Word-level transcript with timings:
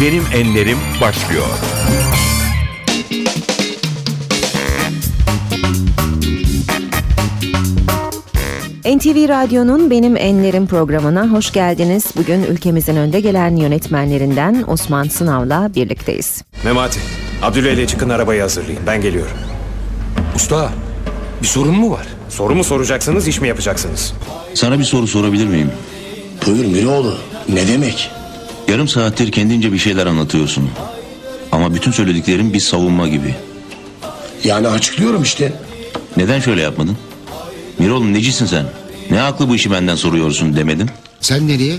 Benim 0.00 0.24
Enlerim 0.34 0.78
başlıyor. 1.00 1.46
NTV 8.84 9.28
Radyo'nun 9.28 9.90
Benim 9.90 10.16
Enlerim 10.16 10.66
programına 10.66 11.28
hoş 11.28 11.52
geldiniz. 11.52 12.04
Bugün 12.16 12.42
ülkemizin 12.42 12.96
önde 12.96 13.20
gelen 13.20 13.56
yönetmenlerinden 13.56 14.64
Osman 14.66 15.04
Sınav'la 15.04 15.70
birlikteyiz. 15.74 16.42
Memati, 16.64 17.00
Abdülay 17.42 17.74
ile 17.74 17.86
çıkın 17.86 18.08
arabayı 18.08 18.40
hazırlayın. 18.40 18.80
Ben 18.86 19.00
geliyorum. 19.00 19.36
Usta, 20.34 20.70
bir 21.42 21.46
sorun 21.46 21.74
mu 21.74 21.90
var? 21.90 22.06
Soru 22.28 22.54
mu 22.54 22.64
soracaksınız, 22.64 23.28
iş 23.28 23.40
mi 23.40 23.48
yapacaksınız? 23.48 24.14
Sana 24.54 24.78
bir 24.78 24.84
soru 24.84 25.06
sorabilir 25.06 25.46
miyim? 25.46 25.70
Buyur 26.46 26.64
Miroğlu. 26.64 27.14
Ne 27.48 27.68
demek? 27.68 28.10
Yarım 28.68 28.88
saattir 28.88 29.32
kendince 29.32 29.72
bir 29.72 29.78
şeyler 29.78 30.06
anlatıyorsun. 30.06 30.70
Ama 31.52 31.74
bütün 31.74 31.90
söylediklerin 31.90 32.52
bir 32.52 32.60
savunma 32.60 33.08
gibi. 33.08 33.34
Yani 34.44 34.68
açıklıyorum 34.68 35.22
işte. 35.22 35.52
Neden 36.16 36.40
şöyle 36.40 36.62
yapmadın? 36.62 36.96
Miroğlu 37.78 38.12
necisin 38.12 38.46
sen? 38.46 38.64
Ne 39.10 39.22
aklı 39.22 39.48
bu 39.48 39.54
işi 39.54 39.70
benden 39.70 39.94
soruyorsun 39.96 40.56
demedin? 40.56 40.90
Sen 41.20 41.48
nereye? 41.48 41.76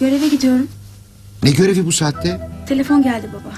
Göreve 0.00 0.28
gidiyorum. 0.28 0.68
Ne 1.42 1.50
görevi 1.50 1.86
bu 1.86 1.92
saatte? 1.92 2.48
Telefon 2.68 3.02
geldi 3.02 3.26
baba. 3.32 3.54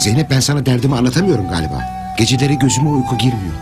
Zeynep 0.00 0.30
ben 0.30 0.40
sana 0.40 0.66
derdimi 0.66 0.94
anlatamıyorum 0.96 1.48
galiba. 1.48 1.84
Geceleri 2.18 2.58
gözüme 2.58 2.88
uyku 2.88 3.18
girmiyor. 3.18 3.54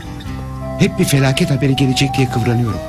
Hep 0.78 0.98
bir 0.98 1.04
felaket 1.04 1.50
haberi 1.50 1.76
gelecek 1.76 2.14
diye 2.16 2.28
kıvranıyorum. 2.30 2.80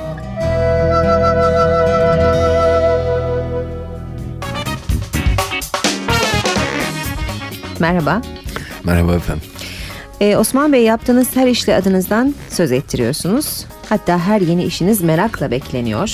Merhaba. 7.80 8.22
Merhaba 8.84 9.14
efendim. 9.14 9.42
Ee, 10.20 10.36
Osman 10.36 10.72
Bey 10.72 10.82
yaptığınız 10.82 11.36
her 11.36 11.46
işle 11.46 11.74
adınızdan 11.76 12.34
söz 12.48 12.72
ettiriyorsunuz. 12.72 13.66
Hatta 13.88 14.18
her 14.18 14.40
yeni 14.40 14.64
işiniz 14.64 15.02
merakla 15.02 15.50
bekleniyor. 15.50 16.10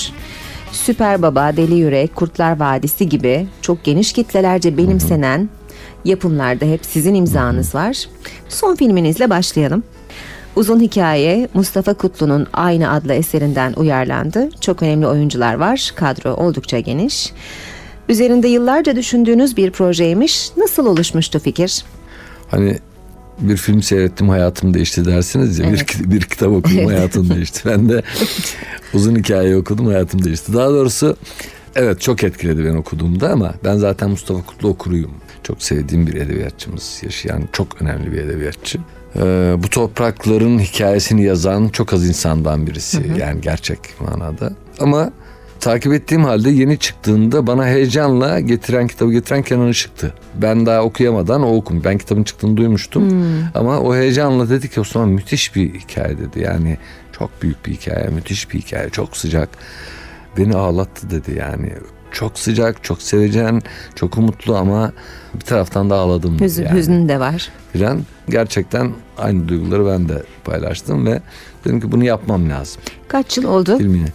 Süper 0.72 1.22
Baba, 1.22 1.56
Deli 1.56 1.74
Yürek, 1.74 2.16
Kurtlar 2.16 2.60
Vadisi 2.60 3.08
gibi 3.08 3.46
çok 3.62 3.84
geniş 3.84 4.12
kitlelerce 4.12 4.76
benimsenen 4.76 5.48
yapımlarda 6.04 6.64
hep 6.64 6.84
sizin 6.84 7.14
imzanız 7.14 7.74
var. 7.74 7.96
Son 8.48 8.74
filminizle 8.74 9.30
başlayalım. 9.30 9.82
Uzun 10.56 10.80
hikaye 10.80 11.48
Mustafa 11.54 11.94
Kutlu'nun 11.94 12.46
aynı 12.52 12.90
adlı 12.92 13.14
eserinden 13.14 13.72
uyarlandı. 13.72 14.48
Çok 14.60 14.82
önemli 14.82 15.06
oyuncular 15.06 15.54
var. 15.54 15.92
Kadro 15.96 16.34
oldukça 16.34 16.78
geniş. 16.80 17.32
Üzerinde 18.08 18.48
yıllarca 18.48 18.96
düşündüğünüz 18.96 19.56
bir 19.56 19.70
projeymiş. 19.70 20.50
Nasıl 20.56 20.86
oluşmuştu 20.86 21.38
fikir? 21.38 21.84
Hani 22.50 22.78
bir 23.40 23.56
film 23.56 23.82
seyrettim 23.82 24.28
hayatım 24.28 24.74
değişti 24.74 25.04
dersiniz 25.04 25.58
ya 25.58 25.72
bir, 25.72 25.86
bir 26.04 26.20
kitap 26.20 26.48
okudum 26.48 26.86
hayatım 26.86 27.30
değişti. 27.30 27.60
Ben 27.66 27.88
de 27.88 28.02
uzun 28.94 29.16
hikaye 29.16 29.56
okudum 29.56 29.86
hayatım 29.86 30.24
değişti. 30.24 30.52
Daha 30.52 30.68
doğrusu 30.68 31.16
evet 31.74 32.00
çok 32.00 32.24
etkiledi 32.24 32.64
ben 32.64 32.74
okuduğumda 32.74 33.30
ama 33.30 33.54
ben 33.64 33.76
zaten 33.76 34.10
Mustafa 34.10 34.42
Kutlu 34.42 34.68
okuruyum. 34.68 35.10
Çok 35.42 35.62
sevdiğim 35.62 36.06
bir 36.06 36.14
edebiyatçımız 36.14 37.00
yaşayan 37.02 37.42
çok 37.52 37.82
önemli 37.82 38.12
bir 38.12 38.18
edebiyatçı. 38.18 38.78
Ee, 39.16 39.54
bu 39.62 39.70
toprakların 39.70 40.58
hikayesini 40.58 41.24
yazan 41.24 41.68
çok 41.68 41.92
az 41.92 42.08
insandan 42.08 42.66
birisi 42.66 43.02
yani 43.18 43.40
gerçek 43.40 43.78
manada. 44.00 44.52
Ama 44.80 45.10
takip 45.64 45.92
ettiğim 45.92 46.24
halde 46.24 46.50
yeni 46.50 46.78
çıktığında 46.78 47.46
bana 47.46 47.66
heyecanla 47.66 48.40
getiren 48.40 48.86
kitabı 48.86 49.12
getiren 49.12 49.42
Kenan 49.42 49.68
Işık'tı. 49.68 50.14
Ben 50.34 50.66
daha 50.66 50.82
okuyamadan 50.82 51.42
o 51.42 51.56
okum. 51.56 51.84
Ben 51.84 51.98
kitabın 51.98 52.22
çıktığını 52.22 52.56
duymuştum. 52.56 53.24
Ama 53.54 53.80
o 53.80 53.94
heyecanla 53.94 54.48
dedi 54.50 54.70
ki 54.70 54.80
Osman 54.80 55.08
müthiş 55.08 55.56
bir 55.56 55.74
hikaye 55.74 56.18
dedi. 56.18 56.40
Yani 56.40 56.78
çok 57.18 57.42
büyük 57.42 57.66
bir 57.66 57.72
hikaye, 57.72 58.08
müthiş 58.08 58.50
bir 58.54 58.58
hikaye, 58.60 58.90
çok 58.90 59.16
sıcak. 59.16 59.48
Beni 60.38 60.56
ağlattı 60.56 61.10
dedi 61.10 61.38
yani. 61.38 61.72
Çok 62.12 62.38
sıcak, 62.38 62.84
çok 62.84 63.02
sevecen, 63.02 63.62
çok 63.94 64.18
umutlu 64.18 64.56
ama 64.56 64.92
bir 65.34 65.40
taraftan 65.40 65.90
da 65.90 65.94
ağladım. 65.94 66.40
Hüzün, 66.40 66.64
yani 66.64 66.78
hüznün 66.78 67.08
de 67.08 67.20
var. 67.20 67.48
filan. 67.72 68.00
Gerçekten 68.28 68.92
aynı 69.18 69.48
duyguları 69.48 69.86
ben 69.86 70.08
de 70.08 70.22
paylaştım 70.44 71.06
ve 71.06 71.20
dedim 71.64 71.80
ki 71.80 71.92
bunu 71.92 72.04
yapmam 72.04 72.50
lazım 72.50 72.82
Kaç 73.08 73.36
yıl 73.36 73.44
oldu? 73.44 73.78
filmini. 73.78 74.08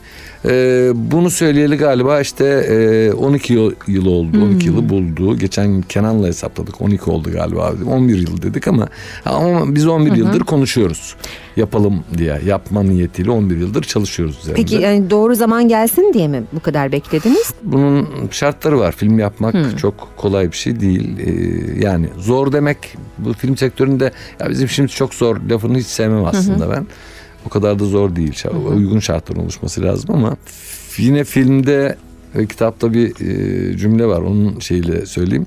Ee, 0.46 0.92
bunu 0.96 1.30
söyleyeli 1.30 1.78
galiba 1.78 2.22
işte 2.22 2.46
e, 2.46 3.14
12 3.14 3.54
yıl, 3.54 3.72
yıl 3.88 4.06
oldu. 4.06 4.38
12 4.44 4.68
yılı 4.68 4.90
buldu. 4.90 5.38
Geçen 5.38 5.82
Kenan'la 5.82 6.28
hesapladık. 6.28 6.82
12 6.82 7.10
oldu 7.10 7.32
galiba. 7.32 7.74
11 7.88 8.18
yıl 8.18 8.42
dedik 8.42 8.68
ama 8.68 8.88
ama 9.26 9.76
biz 9.76 9.88
11 9.88 10.12
yıldır 10.16 10.40
konuşuyoruz. 10.40 11.16
Yapalım 11.56 12.04
diye. 12.18 12.42
Yapma 12.46 12.84
niyetiyle 12.84 13.32
11 13.32 13.58
yıldır 13.58 13.84
çalışıyoruz 13.84 14.38
üzerinde. 14.42 14.56
Peki 14.62 14.76
yani 14.76 15.10
doğru 15.10 15.36
zaman 15.36 15.68
gelsin 15.68 16.14
diye 16.14 16.28
mi 16.28 16.44
bu 16.54 16.60
kadar 16.60 16.92
beklediniz? 16.92 17.54
Bunun 17.64 18.08
şartları 18.32 18.80
var. 18.80 18.92
Film 18.92 19.20
yapmak 19.20 19.80
çok 19.80 20.08
kolay 20.18 20.52
bir 20.52 20.58
şey 20.58 20.80
değil. 20.80 21.20
Ee, 21.20 21.86
yani 21.86 22.10
zor 22.18 22.52
demek 22.52 22.78
bu 23.18 23.34
film 23.34 23.58
sektöründe 23.58 24.12
ya 24.40 24.50
bizim 24.50 24.70
şimdi 24.70 24.90
çok 24.90 25.14
zor 25.14 25.38
lafını 25.50 25.78
hiç 25.78 25.88
sevmem 25.88 26.26
aslında 26.26 26.70
ben. 26.72 26.88
O 27.46 27.50
kadar 27.50 27.80
da 27.80 27.86
zor 27.86 28.16
değil. 28.16 28.32
Şa- 28.34 28.74
Uygun 28.76 29.00
şartların 29.00 29.40
oluşması 29.40 29.82
lazım 29.84 30.16
ama 30.16 30.38
yine 30.98 31.24
filmde 31.24 31.96
ve 32.36 32.46
kitapta 32.46 32.94
bir 32.94 33.12
e, 33.26 33.78
cümle 33.78 34.06
var. 34.06 34.22
Onun 34.22 34.60
şeyiyle 34.60 35.06
söyleyeyim. 35.06 35.46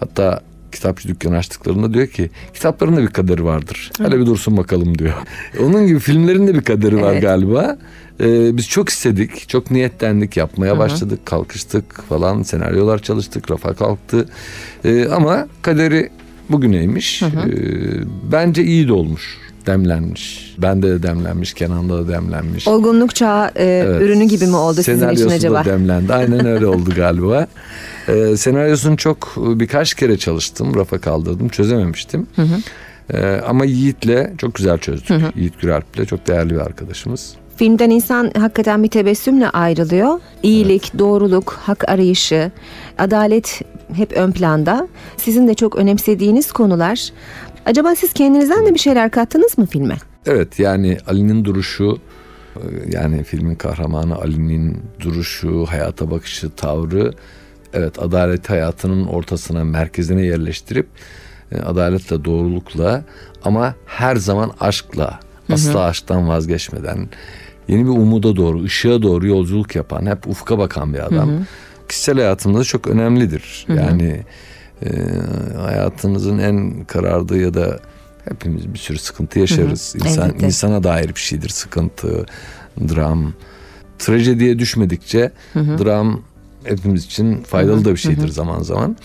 Hatta 0.00 0.40
kitapçı 0.72 1.08
dükkanı 1.08 1.36
açtıklarında 1.36 1.94
diyor 1.94 2.06
ki 2.06 2.30
kitapların 2.54 2.96
da 2.96 3.02
bir 3.02 3.06
kaderi 3.06 3.44
vardır. 3.44 3.90
Hele 3.98 4.20
bir 4.20 4.26
dursun 4.26 4.56
bakalım 4.56 4.98
diyor. 4.98 5.12
Onun 5.60 5.86
gibi 5.86 5.98
filmlerin 5.98 6.46
de 6.46 6.54
bir 6.54 6.60
kaderi 6.62 7.02
var 7.02 7.12
Evet. 7.12 7.22
galiba. 7.22 7.78
Ee, 8.20 8.56
biz 8.56 8.68
çok 8.68 8.88
istedik, 8.88 9.48
çok 9.48 9.70
niyetlendik, 9.70 10.36
yapmaya 10.36 10.78
başladık, 10.78 11.26
kalkıştık 11.26 12.02
falan, 12.08 12.42
senaryolar 12.42 12.98
çalıştık, 12.98 13.50
rafa 13.50 13.74
kalktı. 13.74 14.28
Ee, 14.84 15.06
ama 15.08 15.48
kaderi 15.62 16.08
bugüneymiş. 16.48 17.22
Ee, 17.22 17.28
bence 18.32 18.64
iyi 18.64 18.88
de 18.88 18.92
olmuş, 18.92 19.38
demlenmiş. 19.66 20.54
Bende 20.58 20.88
de 20.90 21.02
demlenmiş, 21.02 21.54
Kenan'da 21.54 21.98
da 21.98 22.08
demlenmiş. 22.08 22.68
Olgunluk 22.68 23.14
çağı 23.14 23.50
e, 23.56 23.64
Evet. 23.64 24.02
ürünü 24.02 24.24
gibi 24.24 24.46
mi 24.46 24.56
oldu 24.56 24.82
sizin 24.82 25.08
için 25.08 25.28
acaba? 25.28 25.54
da 25.60 25.64
demlendi. 25.64 26.14
Aynen 26.14 26.46
öyle 26.46 26.66
oldu 26.74 26.90
galiba. 26.96 27.46
Ee, 28.08 28.36
senaryosunu 28.36 28.96
çok 28.96 29.32
birkaç 29.36 29.94
kere 29.94 30.16
çalıştım. 30.18 30.74
Rafa 30.74 30.98
kaldırdım. 30.98 31.48
Çözememiştim. 31.48 32.26
Ee, 33.12 33.40
ama 33.46 33.64
Yiğit'le 33.64 34.38
çok 34.38 34.54
güzel 34.54 34.78
çözdük. 34.78 35.36
Yiğit 35.36 35.60
Güralp'le 35.60 36.06
çok 36.08 36.26
değerli 36.26 36.50
bir 36.54 36.60
arkadaşımız. 36.60 37.34
Filmden 37.56 37.90
insan 37.90 38.30
hakikaten 38.38 38.82
bir 38.82 38.88
tebessümle 38.88 39.50
ayrılıyor. 39.50 40.20
İyilik, 40.42 40.98
doğruluk, 40.98 41.52
hak 41.62 41.88
arayışı, 41.88 42.50
adalet 42.98 43.60
hep 43.92 44.12
ön 44.12 44.32
planda. 44.32 44.88
Sizin 45.16 45.48
de 45.48 45.54
çok 45.54 45.76
önemsediğiniz 45.76 46.52
konular. 46.52 47.08
Acaba 47.66 47.94
siz 47.96 48.12
kendinizden 48.12 48.66
de 48.66 48.74
bir 48.74 48.78
şeyler 48.78 49.10
kattınız 49.10 49.58
mı 49.58 49.66
filme? 49.66 49.96
Evet 50.26 50.58
yani 50.58 50.98
Ali'nin 51.06 51.44
duruşu 51.44 51.98
e, 52.56 52.60
yani 52.92 53.24
filmin 53.24 53.54
kahramanı 53.54 54.16
Ali'nin 54.16 54.82
duruşu, 55.00 55.66
hayata 55.68 56.10
bakışı, 56.10 56.50
tavrı 56.50 57.12
evet 57.72 58.02
adalet 58.02 58.50
hayatının 58.50 59.06
ortasına, 59.06 59.64
merkezine 59.64 60.22
yerleştirip 60.22 60.86
e, 61.52 61.58
adaletle, 61.60 62.24
doğrulukla 62.24 63.04
ama 63.44 63.74
her 63.86 64.16
zaman 64.16 64.52
aşkla, 64.60 65.20
asla 65.52 65.80
aşktan 65.84 66.28
vazgeçmeden 66.28 67.08
yeni 67.68 67.84
bir 67.84 67.90
umuda 67.90 68.36
doğru, 68.36 68.62
ışığa 68.62 69.02
doğru 69.02 69.26
yolculuk 69.26 69.76
yapan, 69.76 70.06
hep 70.06 70.26
ufka 70.28 70.58
bakan 70.58 70.94
bir 70.94 71.06
adam. 71.06 71.30
Kişisel 71.88 72.14
hayatımda 72.14 72.64
çok 72.64 72.86
önemlidir. 72.86 73.66
Yani 73.68 74.20
e, 74.84 74.88
hayatınızın 75.56 76.38
en 76.38 76.84
karardığı 76.84 77.38
ya 77.38 77.54
da 77.54 77.78
hepimiz 78.28 78.74
bir 78.74 78.78
sürü 78.78 78.98
sıkıntı 78.98 79.38
yaşarız. 79.38 79.94
İnsan, 79.96 80.28
elbette. 80.28 80.46
insana 80.46 80.82
dair 80.82 81.08
bir 81.08 81.20
şeydir 81.20 81.48
sıkıntı, 81.48 82.26
dram. 82.88 83.32
Trajediye 83.98 84.58
düşmedikçe 84.58 85.32
dram 85.54 86.22
hepimiz 86.64 87.04
için 87.04 87.42
faydalı 87.42 87.84
da 87.84 87.90
bir 87.90 87.96
şeydir 87.96 88.28
zaman 88.28 88.62
zaman. 88.62 88.96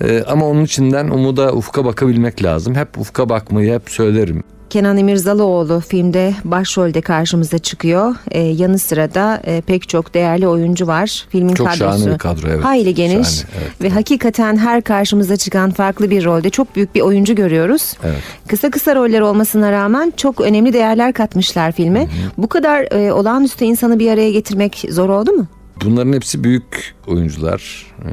E, 0.00 0.22
ama 0.26 0.46
onun 0.48 0.64
içinden 0.64 1.08
umuda, 1.08 1.52
ufka 1.52 1.84
bakabilmek 1.84 2.42
lazım. 2.42 2.74
Hep 2.74 2.98
ufka 2.98 3.28
bakmayı 3.28 3.74
hep 3.74 3.90
söylerim. 3.90 4.44
Kenan 4.72 4.96
İmirzalıoğlu 4.96 5.80
filmde 5.80 6.34
başrolde 6.44 7.00
karşımıza 7.00 7.58
çıkıyor. 7.58 8.14
Ee, 8.30 8.40
yanı 8.40 8.78
sıra 8.78 9.14
da 9.14 9.42
e, 9.44 9.60
pek 9.60 9.88
çok 9.88 10.14
değerli 10.14 10.48
oyuncu 10.48 10.86
var. 10.86 11.26
Filmin 11.28 11.54
Çok 11.54 11.66
kadrosu 11.66 11.78
şahane 11.78 12.14
bir 12.14 12.18
kadro, 12.18 12.48
evet. 12.48 12.64
hayli 12.64 12.94
geniş 12.94 13.28
Şahane, 13.28 13.54
evet, 13.58 13.82
ve 13.82 13.90
hakikaten 13.90 14.56
her 14.56 14.82
karşımıza 14.82 15.36
çıkan 15.36 15.70
farklı 15.70 16.10
bir 16.10 16.24
rolde 16.24 16.50
çok 16.50 16.76
büyük 16.76 16.94
bir 16.94 17.00
oyuncu 17.00 17.34
görüyoruz. 17.34 17.94
Evet. 18.04 18.18
Kısa 18.48 18.70
kısa 18.70 18.94
roller 18.94 19.20
olmasına 19.20 19.72
rağmen 19.72 20.12
çok 20.16 20.40
önemli 20.40 20.72
değerler 20.72 21.12
katmışlar 21.12 21.72
filme. 21.72 22.08
Bu 22.38 22.48
kadar 22.48 22.92
e, 22.92 23.12
olağanüstü 23.12 23.64
insanı 23.64 23.98
bir 23.98 24.10
araya 24.10 24.30
getirmek 24.30 24.84
zor 24.90 25.08
oldu 25.08 25.32
mu? 25.32 25.46
Bunların 25.84 26.12
hepsi 26.12 26.44
büyük 26.44 26.94
oyuncular. 27.06 27.86
Ee, 28.04 28.10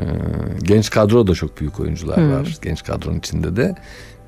genç 0.64 0.90
kadro 0.90 1.28
da 1.28 1.34
çok 1.34 1.60
büyük 1.60 1.80
oyuncular 1.80 2.32
var. 2.32 2.58
Genç 2.62 2.84
kadronun 2.84 3.20
içinde 3.20 3.56
de. 3.56 3.76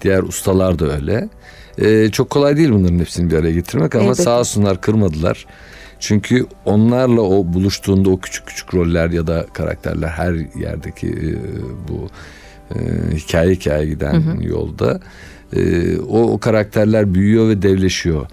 Diğer 0.02 0.24
ustalar 0.24 0.80
da 0.80 0.94
öyle. 0.94 1.30
Ee, 1.78 2.10
çok 2.12 2.30
kolay 2.30 2.58
değil 2.58 2.70
bunların 2.72 3.00
hepsini 3.00 3.32
bir 3.32 3.36
araya 3.36 3.52
getirmek 3.52 3.96
ama 3.96 4.04
Elbette. 4.04 4.24
sağ 4.24 4.40
olsunlar 4.40 4.82
kırmadılar. 4.82 5.46
Çünkü 6.00 6.46
onlarla 6.66 7.22
o 7.22 7.54
buluştuğunda 7.54 8.10
o 8.10 8.20
küçük 8.20 8.48
küçük 8.48 8.74
roller 8.74 9.10
ya 9.10 9.28
da 9.28 9.46
karakterler 9.54 10.08
her 10.08 10.34
yerdeki 10.60 11.08
e, 11.08 11.36
bu 11.88 12.10
e, 12.76 12.80
hikaye 13.16 13.52
hikaye 13.52 13.86
giden 13.86 14.24
yolda 14.42 15.00
e, 15.56 15.98
o, 15.98 16.22
o 16.22 16.38
karakterler 16.38 17.14
büyüyor 17.14 17.50
ve 17.50 17.62
devleşiyor. 17.62 18.28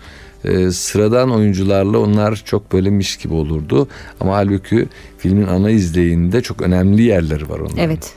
E, 0.45 0.71
sıradan 0.71 1.31
oyuncularla 1.31 1.99
onlar 1.99 2.43
çok 2.45 2.73
böyle 2.73 2.91
miş 2.91 3.17
gibi 3.17 3.35
olurdu. 3.35 3.89
Ama 4.21 4.37
halbuki 4.37 4.87
filmin 5.19 5.47
ana 5.47 5.71
izleyinde 5.71 6.43
çok 6.43 6.63
önemli 6.63 7.03
yerleri 7.03 7.49
var 7.49 7.59
onların. 7.59 7.79
Evet. 7.79 8.13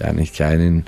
Yani 0.00 0.24
hikayenin 0.24 0.84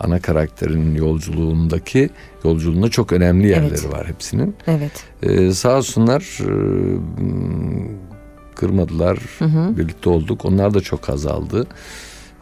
ana 0.00 0.20
karakterin 0.20 0.94
yolculuğundaki 0.94 2.10
yolculuğunda 2.44 2.88
çok 2.88 3.12
önemli 3.12 3.48
yerleri 3.48 3.68
Evet. 3.70 3.92
var 3.92 4.06
hepsinin. 4.08 4.54
Evet. 4.66 4.92
Ee, 5.22 5.52
sağ 5.52 5.76
olsunlar 5.76 6.38
e, 6.40 6.50
kırmadılar. 8.54 9.18
Birlikte 9.76 10.10
olduk. 10.10 10.44
Onlar 10.44 10.74
da 10.74 10.80
çok 10.80 11.10
azaldı. 11.10 11.66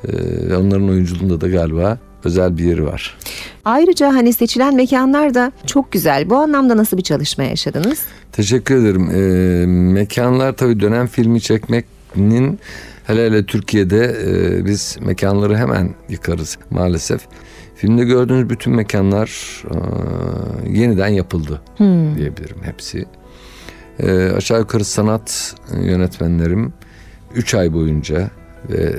Ee, 0.05 0.13
ve 0.49 0.57
onların 0.57 0.89
oyunculuğunda 0.89 1.41
da 1.41 1.49
galiba 1.49 1.99
özel 2.25 2.59
bir 2.59 2.65
yeri 2.65 2.87
var. 2.87 3.19
Ayrıca 3.65 4.15
hani 4.15 4.33
seçilen 4.33 4.75
mekanlar 4.75 5.35
da 5.35 5.53
çok 5.67 5.93
güzel. 5.93 6.31
Bu 6.31 6.37
anlamda 6.37 6.77
nasıl 6.77 6.97
bir 6.97 7.03
çalışma 7.03 7.45
yaşadınız? 7.45 8.03
Teşekkür 8.33 8.77
ederim. 8.77 9.11
Ee, 9.11 9.67
mekanlar 9.93 10.53
tabii 10.53 10.81
dönem 10.81 11.07
filmi 11.07 11.41
çekmenin 11.41 12.59
hele 13.09 13.27
hele 13.27 13.47
Türkiye'de 13.47 14.17
e, 14.27 14.65
biz 14.65 14.99
mekanları 15.01 15.57
hemen 15.57 15.95
yıkarız 16.09 16.59
maalesef. 16.71 17.21
Filmde 17.75 18.05
gördüğünüz 18.05 18.51
bütün 18.51 18.75
mekanlar 18.75 19.63
e, 19.71 20.79
yeniden 20.79 21.09
yapıldı 21.09 21.63
diyebilirim 22.17 22.63
hepsi. 22.63 23.07
E, 23.99 24.31
aşağı 24.37 24.59
yukarı 24.59 24.85
sanat 24.85 25.55
yönetmenlerim 25.81 26.73
3 27.35 27.55
ay 27.55 27.73
boyunca 27.73 28.31
ve 28.71 28.83
e, 28.83 28.95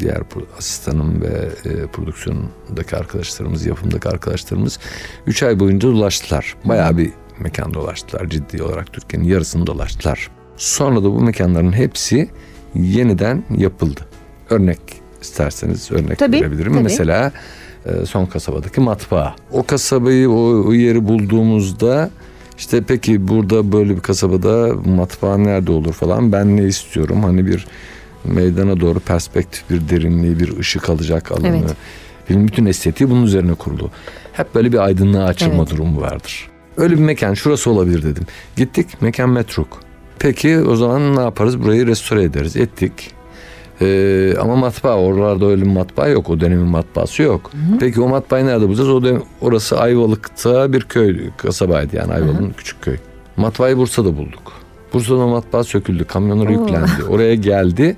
diğer 0.00 0.22
asistanım 0.58 1.22
ve 1.22 1.48
e, 1.70 1.86
prodüksiyondaki 1.86 2.96
arkadaşlarımız, 2.96 3.66
yapımdaki 3.66 4.08
arkadaşlarımız 4.08 4.78
3 5.26 5.42
ay 5.42 5.60
boyunca 5.60 5.88
dolaştılar. 5.88 6.56
Bayağı 6.64 6.96
bir 6.96 7.12
mekan 7.38 7.74
dolaştılar. 7.74 8.28
Ciddi 8.28 8.62
olarak 8.62 8.92
Türkiye'nin 8.92 9.28
yarısını 9.28 9.66
dolaştılar. 9.66 10.30
Sonra 10.56 10.96
da 10.96 11.04
bu 11.04 11.20
mekanların 11.20 11.72
hepsi 11.72 12.30
yeniden 12.74 13.42
yapıldı. 13.56 14.00
Örnek 14.50 14.78
isterseniz 15.22 15.92
örnek 15.92 16.18
Tabii, 16.18 16.36
verebilirim. 16.40 16.72
tabii. 16.72 16.82
Mesela 16.82 17.32
e, 17.86 18.06
son 18.06 18.26
kasabadaki 18.26 18.80
matbaa. 18.80 19.34
O 19.52 19.62
kasabayı, 19.62 20.30
o, 20.30 20.68
o 20.68 20.72
yeri 20.72 21.08
bulduğumuzda 21.08 22.10
işte 22.58 22.82
peki 22.88 23.28
burada 23.28 23.72
böyle 23.72 23.96
bir 23.96 24.00
kasabada 24.00 24.74
matbaa 24.96 25.36
nerede 25.38 25.72
olur 25.72 25.92
falan 25.92 26.32
ben 26.32 26.56
ne 26.56 26.64
istiyorum? 26.64 27.22
Hani 27.24 27.46
bir 27.46 27.66
meydana 28.24 28.80
doğru 28.80 29.00
perspektif 29.00 29.70
bir 29.70 29.88
derinliği, 29.88 30.40
bir 30.40 30.58
ışık 30.58 30.90
alacak 30.90 31.32
alanı. 31.32 31.48
Evet. 31.48 31.76
Filmin 32.26 32.48
bütün 32.48 32.66
estetiği 32.66 33.10
bunun 33.10 33.22
üzerine 33.22 33.54
kurulu. 33.54 33.90
Hep 34.32 34.54
böyle 34.54 34.72
bir 34.72 34.78
aydınlığa 34.78 35.24
açılma 35.24 35.54
Evet. 35.56 35.70
durumu 35.70 36.00
vardır. 36.00 36.48
Öyle 36.76 36.94
bir 36.94 37.00
mekan 37.00 37.34
şurası 37.34 37.70
olabilir 37.70 38.02
dedim. 38.02 38.24
Gittik 38.56 39.02
mekan 39.02 39.30
metruk. 39.30 39.80
Peki 40.18 40.58
o 40.58 40.76
zaman 40.76 41.16
ne 41.16 41.20
yaparız? 41.20 41.62
Burayı 41.62 41.86
restore 41.86 42.22
ederiz. 42.22 42.56
Ettik. 42.56 43.10
Ee, 43.80 44.34
ama 44.40 44.56
matbaa 44.56 44.96
oralarda 45.00 45.46
öyle 45.46 45.62
bir 45.62 45.66
matbaa 45.70 46.08
yok. 46.08 46.30
O 46.30 46.40
dönemin 46.40 46.66
matbaası 46.66 47.22
yok. 47.22 47.50
Peki 47.80 48.00
o 48.00 48.08
matbaayı 48.08 48.46
nerede 48.46 48.68
bulacağız? 48.68 48.88
O 48.88 49.02
dönem, 49.02 49.22
orası 49.40 49.80
Ayvalık'ta 49.80 50.72
bir 50.72 50.80
köy 50.80 51.30
kasabaydı 51.36 51.96
yani 51.96 52.12
Ayvalık'ın 52.12 52.54
küçük 52.56 52.82
köy. 52.82 52.96
Matbaayı 53.36 53.76
Bursa'da 53.76 54.16
bulduk. 54.16 54.52
Bursa'da 54.92 55.26
matbaa 55.26 55.64
söküldü. 55.64 56.04
Kamyonlara 56.04 56.48
Oo. 56.48 56.52
yüklendi. 56.52 57.04
Oraya 57.08 57.34
geldi. 57.34 57.96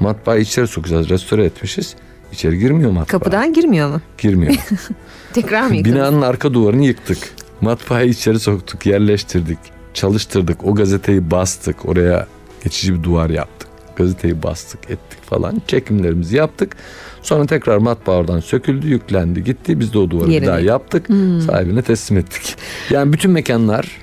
Matbaayı 0.00 0.42
içeri 0.42 0.66
sokacağız. 0.66 1.08
Restore 1.08 1.44
etmişiz. 1.44 1.94
İçeri 2.32 2.58
girmiyor 2.58 2.90
matbaa. 2.90 3.18
Kapıdan 3.18 3.52
girmiyor 3.52 3.88
mu? 3.88 4.00
Girmiyor. 4.18 4.54
Tekrar 5.32 5.62
mı 5.66 5.76
yıkadınız? 5.76 5.96
Binanın 5.96 6.22
arka 6.22 6.54
duvarını 6.54 6.84
yıktık. 6.84 7.18
Matbaayı 7.60 8.10
içeri 8.10 8.40
soktuk, 8.40 8.86
yerleştirdik. 8.86 9.58
Çalıştırdık. 9.98 10.64
O 10.64 10.74
gazeteyi 10.74 11.30
bastık. 11.30 11.88
Oraya 11.88 12.26
geçici 12.64 12.94
bir 12.94 13.02
duvar 13.02 13.30
yaptık. 13.30 13.68
Gazeteyi 13.96 14.42
bastık, 14.42 14.90
ettik 14.90 15.22
falan. 15.22 15.62
Çekimlerimizi 15.66 16.36
yaptık. 16.36 16.76
Sonra 17.22 17.46
tekrar 17.46 17.78
matbaa 17.78 18.16
oradan 18.16 18.40
söküldü, 18.40 18.88
yüklendi, 18.88 19.44
gitti. 19.44 19.80
Biz 19.80 19.94
de 19.94 19.98
o 19.98 20.10
duvarı 20.10 20.30
Yerine. 20.30 20.42
bir 20.42 20.50
daha 20.50 20.60
yaptık. 20.60 21.06
Sahibine 21.46 21.82
teslim 21.82 22.18
ettik. 22.18 22.56
Yani 22.90 23.12
bütün 23.12 23.30
mekanlar, 23.30 23.96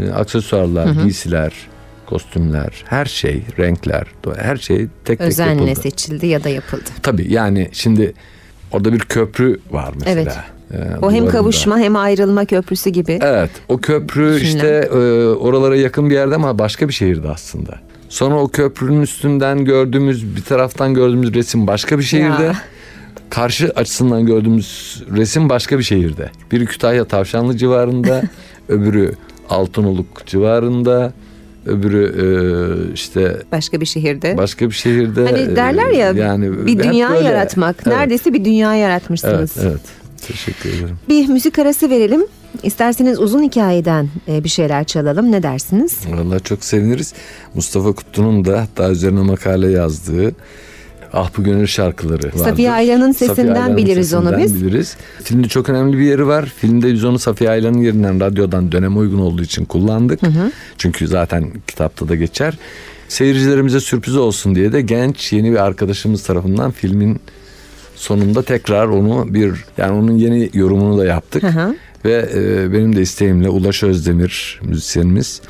e, 0.00 0.10
aksesuarlar, 0.10 0.90
giysiler, 1.02 1.52
kostümler, 2.06 2.84
her 2.84 3.04
şey, 3.04 3.42
renkler, 3.58 4.06
her 4.38 4.56
şey 4.56 4.76
tek 4.78 4.88
tek 5.04 5.20
Özenle 5.20 5.64
yapıldı. 5.64 5.80
seçildi 5.82 6.26
ya 6.26 6.44
da 6.44 6.48
yapıldı. 6.48 6.90
Tabii 7.02 7.32
yani 7.32 7.68
şimdi 7.72 8.14
orada 8.72 8.92
bir 8.92 8.98
köprü 8.98 9.60
var 9.70 9.94
mesela. 9.94 10.20
Evet. 10.20 10.36
Ee, 10.72 10.96
O 11.02 11.12
hem 11.12 11.28
kavuşma 11.28 11.78
hem 11.78 11.96
ayrılma 11.96 12.44
köprüsü 12.44 12.90
gibi. 12.90 13.18
Evet 13.22 13.50
o 13.68 13.78
köprü 13.78 14.34
Düşünün. 14.34 14.48
işte 14.48 14.88
e, 14.92 14.96
oralara 15.28 15.76
yakın 15.76 16.10
bir 16.10 16.14
yerde 16.14 16.34
ama 16.34 16.58
başka 16.58 16.88
bir 16.88 16.92
şehirde 16.92 17.28
aslında. 17.28 17.74
Sonra 18.08 18.34
o 18.34 18.48
köprünün 18.48 19.02
üstünden 19.02 19.64
gördüğümüz 19.64 20.36
bir 20.36 20.42
taraftan 20.42 20.94
gördüğümüz 20.94 21.34
resim 21.34 21.66
başka 21.66 21.98
bir 21.98 22.02
şehirde. 22.02 22.42
Ya. 22.42 22.54
Karşı 23.30 23.72
açısından 23.76 24.26
gördüğümüz 24.26 25.02
resim 25.16 25.48
başka 25.48 25.78
bir 25.78 25.82
şehirde. 25.84 26.30
Biri 26.52 26.66
Kütahya 26.66 27.04
Tavşanlı 27.04 27.56
civarında, 27.56 28.22
öbürü 28.68 29.12
Altınoluk 29.50 30.26
civarında, 30.26 31.12
öbürü 31.68 32.04
e, 32.90 32.92
işte 32.94 33.36
Başka 33.52 33.80
bir 33.80 33.86
şehirde. 33.86 34.36
başka 34.36 34.66
bir 34.66 34.74
şehirde. 34.74 35.24
hani 35.24 35.56
derler 35.56 35.90
ya 35.90 36.10
E, 36.10 36.18
yani 36.18 36.66
bir 36.66 36.78
dünya 36.78 37.10
böyle. 37.10 37.24
yaratmak. 37.28 37.76
Evet, 37.86 37.96
Neredeyse 37.98 38.32
bir 38.32 38.44
dünya 38.44 38.74
yaratmışsınız. 38.74 39.52
Evet, 39.62 39.66
evet. 39.70 39.80
Teşekkür 40.26 40.68
ederim. 40.70 40.96
Bir 41.08 41.28
müzik 41.28 41.58
arası 41.58 41.90
verelim. 41.90 42.22
İsterseniz 42.62 43.18
uzun 43.20 43.42
hikayeden 43.42 44.08
e, 44.28 44.44
bir 44.44 44.48
şeyler 44.48 44.84
çalalım. 44.84 45.32
Ne 45.32 45.42
dersiniz? 45.42 45.96
Vallahi 46.12 46.42
çok 46.42 46.64
seviniriz. 46.64 47.14
Mustafa 47.54 47.92
Kutlu'nun 47.92 48.44
da 48.44 48.60
hatta 48.60 48.90
üzerine 48.90 49.20
makale 49.22 49.70
yazdığı 49.70 50.32
Ah 51.12 51.30
Bu 51.36 51.44
Gönül 51.44 51.66
şarkıları 51.66 52.26
vardır. 52.26 52.38
Safiye 52.38 52.72
Aylan'ın 52.72 53.12
sesinden 53.12 53.34
Safiye 53.34 53.52
Aylan'ın 53.54 53.76
biliriz 53.76 54.14
onu 54.14 54.24
sesinden 54.24 54.44
biz. 54.44 54.64
biliriz. 54.64 54.96
Filmde 55.22 55.48
çok 55.48 55.68
önemli 55.68 55.98
bir 55.98 56.02
yeri 56.02 56.26
var. 56.26 56.52
Filmde 56.56 56.92
biz 56.92 57.04
onu 57.04 57.18
Safiye 57.18 57.50
Aylan'ın 57.50 57.78
yerinden 57.78 58.20
radyodan 58.20 58.72
döneme 58.72 58.96
uygun 58.98 59.18
olduğu 59.18 59.42
için 59.42 59.64
kullandık. 59.64 60.20
Çünkü 60.78 61.08
zaten 61.08 61.52
kitapta 61.66 62.08
da 62.08 62.14
geçer. 62.14 62.58
Seyircilerimize 63.08 63.80
sürpriz 63.80 64.16
olsun 64.16 64.54
diye 64.54 64.72
de 64.72 64.80
genç 64.80 65.32
yeni 65.32 65.52
bir 65.52 65.64
arkadaşımız 65.64 66.22
tarafından 66.22 66.70
filmin 66.70 67.20
sonunda 67.96 68.42
tekrar 68.42 68.86
onu 68.86 69.34
bir 69.34 69.54
yani 69.78 69.92
onun 69.92 70.12
yeni 70.12 70.50
yorumunu 70.54 70.98
da 70.98 71.04
yaptık. 71.04 71.42
Hı 71.42 71.46
hı. 71.46 71.76
Ve 72.04 72.28
e, 72.34 72.72
benim 72.72 72.96
de 72.96 73.02
isteğimle 73.02 73.48
Ulaş 73.48 73.82
Özdemir 73.82 74.60
müzisyenimiz 74.62 75.42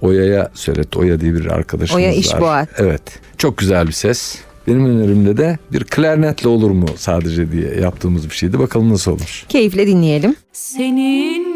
Oya'ya 0.00 0.50
söyletti. 0.54 0.98
Oya 0.98 1.20
diye 1.20 1.34
bir 1.34 1.46
arkadaşımız 1.46 1.96
Oya 1.96 2.10
var. 2.10 2.16
İşboğar. 2.16 2.68
Evet. 2.76 3.02
Çok 3.38 3.58
güzel 3.58 3.86
bir 3.86 3.92
ses. 3.92 4.38
Benim 4.68 4.86
önerimde 4.86 5.36
de 5.36 5.58
bir 5.72 5.84
klarnetle 5.84 6.48
olur 6.48 6.70
mu 6.70 6.86
sadece 6.96 7.52
diye 7.52 7.74
yaptığımız 7.74 8.30
bir 8.30 8.34
şeydi. 8.34 8.58
Bakalım 8.58 8.92
nasıl 8.92 9.12
olur. 9.12 9.44
Keyifle 9.48 9.86
dinleyelim. 9.86 10.36
Seninle 10.52 11.47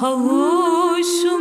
Kavuşmanın 0.00 1.35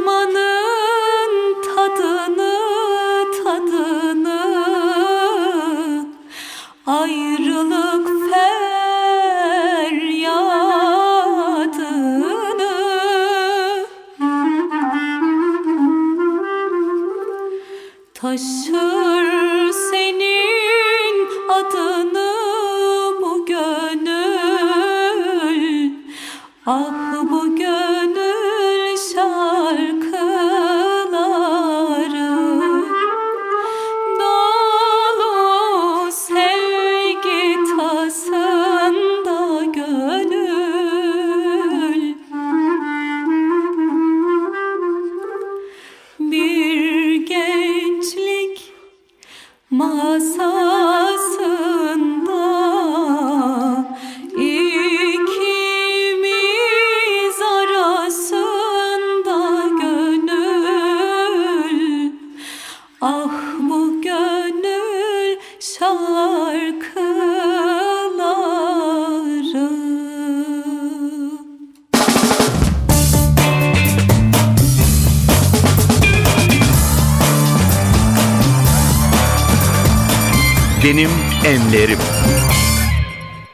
Benim 80.86 81.10
enlerim. 81.46 81.98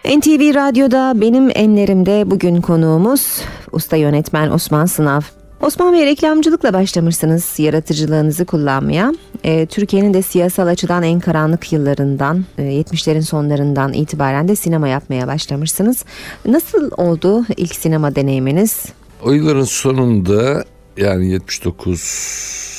NTV 0.05 0.55
Radyo'da 0.55 1.21
benim 1.21 1.49
enlerimde 1.55 2.31
bugün 2.31 2.61
konuğumuz 2.61 3.41
usta 3.71 3.95
yönetmen 3.95 4.51
Osman 4.51 4.85
Sınav. 4.85 5.21
Osman 5.61 5.93
Bey 5.93 6.05
reklamcılıkla 6.05 6.73
başlamışsınız 6.73 7.59
yaratıcılığınızı 7.59 8.45
kullanmaya. 8.45 9.13
Ee, 9.43 9.65
Türkiye'nin 9.65 10.13
de 10.13 10.21
siyasal 10.21 10.67
açıdan 10.67 11.03
en 11.03 11.19
karanlık 11.19 11.73
yıllarından, 11.73 12.45
e, 12.57 12.63
70'lerin 12.63 13.21
sonlarından 13.21 13.93
itibaren 13.93 14.47
de 14.47 14.55
sinema 14.55 14.87
yapmaya 14.87 15.27
başlamışsınız. 15.27 16.05
Nasıl 16.45 16.91
oldu 16.97 17.45
ilk 17.57 17.75
sinema 17.75 18.15
deneyiminiz? 18.15 18.85
O 19.23 19.31
yılların 19.31 19.63
sonunda 19.63 20.63
yani 20.97 21.31
79 21.31 22.01